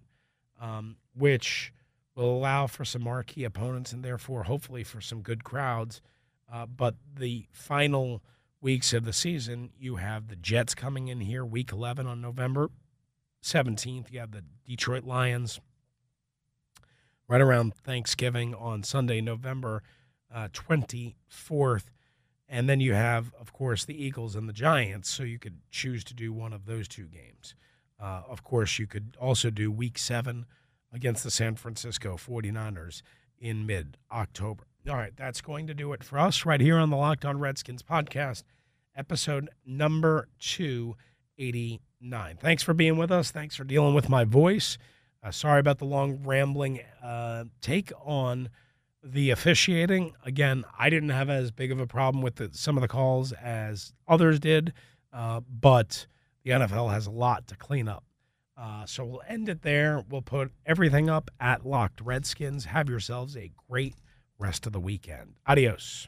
um, 0.60 0.96
which 1.14 1.72
will 2.14 2.30
allow 2.36 2.66
for 2.66 2.84
some 2.84 3.02
marquee 3.02 3.44
opponents 3.44 3.92
and 3.92 4.04
therefore 4.04 4.44
hopefully 4.44 4.82
for 4.82 5.00
some 5.00 5.20
good 5.20 5.44
crowds. 5.44 6.00
Uh, 6.52 6.66
but 6.66 6.94
the 7.14 7.46
final 7.52 8.22
weeks 8.60 8.92
of 8.92 9.04
the 9.04 9.12
season, 9.12 9.70
you 9.78 9.96
have 9.96 10.28
the 10.28 10.36
Jets 10.36 10.74
coming 10.74 11.08
in 11.08 11.20
here, 11.20 11.44
week 11.44 11.72
11 11.72 12.06
on 12.06 12.20
November 12.20 12.70
17th. 13.42 14.10
You 14.10 14.20
have 14.20 14.32
the 14.32 14.44
Detroit 14.64 15.04
Lions 15.04 15.60
right 17.28 17.40
around 17.40 17.74
Thanksgiving 17.74 18.54
on 18.54 18.82
Sunday, 18.82 19.20
November 19.20 19.82
uh, 20.34 20.48
24th. 20.48 21.84
And 22.48 22.68
then 22.68 22.80
you 22.80 22.94
have, 22.94 23.32
of 23.40 23.52
course, 23.52 23.84
the 23.84 24.00
Eagles 24.00 24.36
and 24.36 24.48
the 24.48 24.52
Giants. 24.52 25.08
So 25.08 25.24
you 25.24 25.38
could 25.38 25.58
choose 25.70 26.04
to 26.04 26.14
do 26.14 26.32
one 26.32 26.52
of 26.52 26.66
those 26.66 26.86
two 26.86 27.06
games. 27.06 27.54
Uh, 28.00 28.22
of 28.28 28.42
course, 28.42 28.78
you 28.78 28.86
could 28.86 29.16
also 29.20 29.50
do 29.50 29.70
week 29.70 29.98
seven 29.98 30.46
against 30.92 31.24
the 31.24 31.30
San 31.30 31.56
Francisco 31.56 32.16
49ers 32.16 33.02
in 33.38 33.66
mid 33.66 33.96
October. 34.12 34.64
All 34.88 34.96
right, 34.96 35.16
that's 35.16 35.40
going 35.40 35.66
to 35.66 35.74
do 35.74 35.92
it 35.92 36.04
for 36.04 36.18
us 36.18 36.46
right 36.46 36.60
here 36.60 36.76
on 36.78 36.90
the 36.90 36.96
Locked 36.96 37.24
On 37.24 37.38
Redskins 37.38 37.82
podcast, 37.82 38.44
episode 38.94 39.48
number 39.64 40.28
289. 40.38 42.36
Thanks 42.40 42.62
for 42.62 42.72
being 42.72 42.96
with 42.96 43.10
us. 43.10 43.30
Thanks 43.30 43.56
for 43.56 43.64
dealing 43.64 43.94
with 43.94 44.08
my 44.08 44.24
voice. 44.24 44.78
Uh, 45.22 45.32
sorry 45.32 45.58
about 45.58 45.78
the 45.78 45.84
long 45.84 46.22
rambling 46.22 46.80
uh, 47.02 47.44
take 47.60 47.90
on 48.04 48.48
the 49.02 49.30
officiating. 49.30 50.14
Again, 50.24 50.64
I 50.78 50.88
didn't 50.88 51.08
have 51.08 51.30
as 51.30 51.50
big 51.50 51.72
of 51.72 51.80
a 51.80 51.86
problem 51.86 52.22
with 52.22 52.36
the, 52.36 52.50
some 52.52 52.76
of 52.76 52.80
the 52.80 52.88
calls 52.88 53.32
as 53.32 53.92
others 54.06 54.38
did, 54.38 54.72
uh, 55.12 55.40
but 55.48 56.06
the 56.46 56.52
NFL 56.52 56.92
has 56.92 57.08
a 57.08 57.10
lot 57.10 57.48
to 57.48 57.56
clean 57.56 57.88
up. 57.88 58.04
Uh, 58.56 58.86
so 58.86 59.04
we'll 59.04 59.22
end 59.28 59.48
it 59.48 59.62
there. 59.62 60.04
We'll 60.08 60.22
put 60.22 60.52
everything 60.64 61.10
up 61.10 61.28
at 61.40 61.66
Locked 61.66 62.00
Redskins. 62.00 62.66
Have 62.66 62.88
yourselves 62.88 63.36
a 63.36 63.50
great 63.68 63.96
rest 64.38 64.64
of 64.64 64.72
the 64.72 64.80
weekend. 64.80 65.34
Adios. 65.44 66.06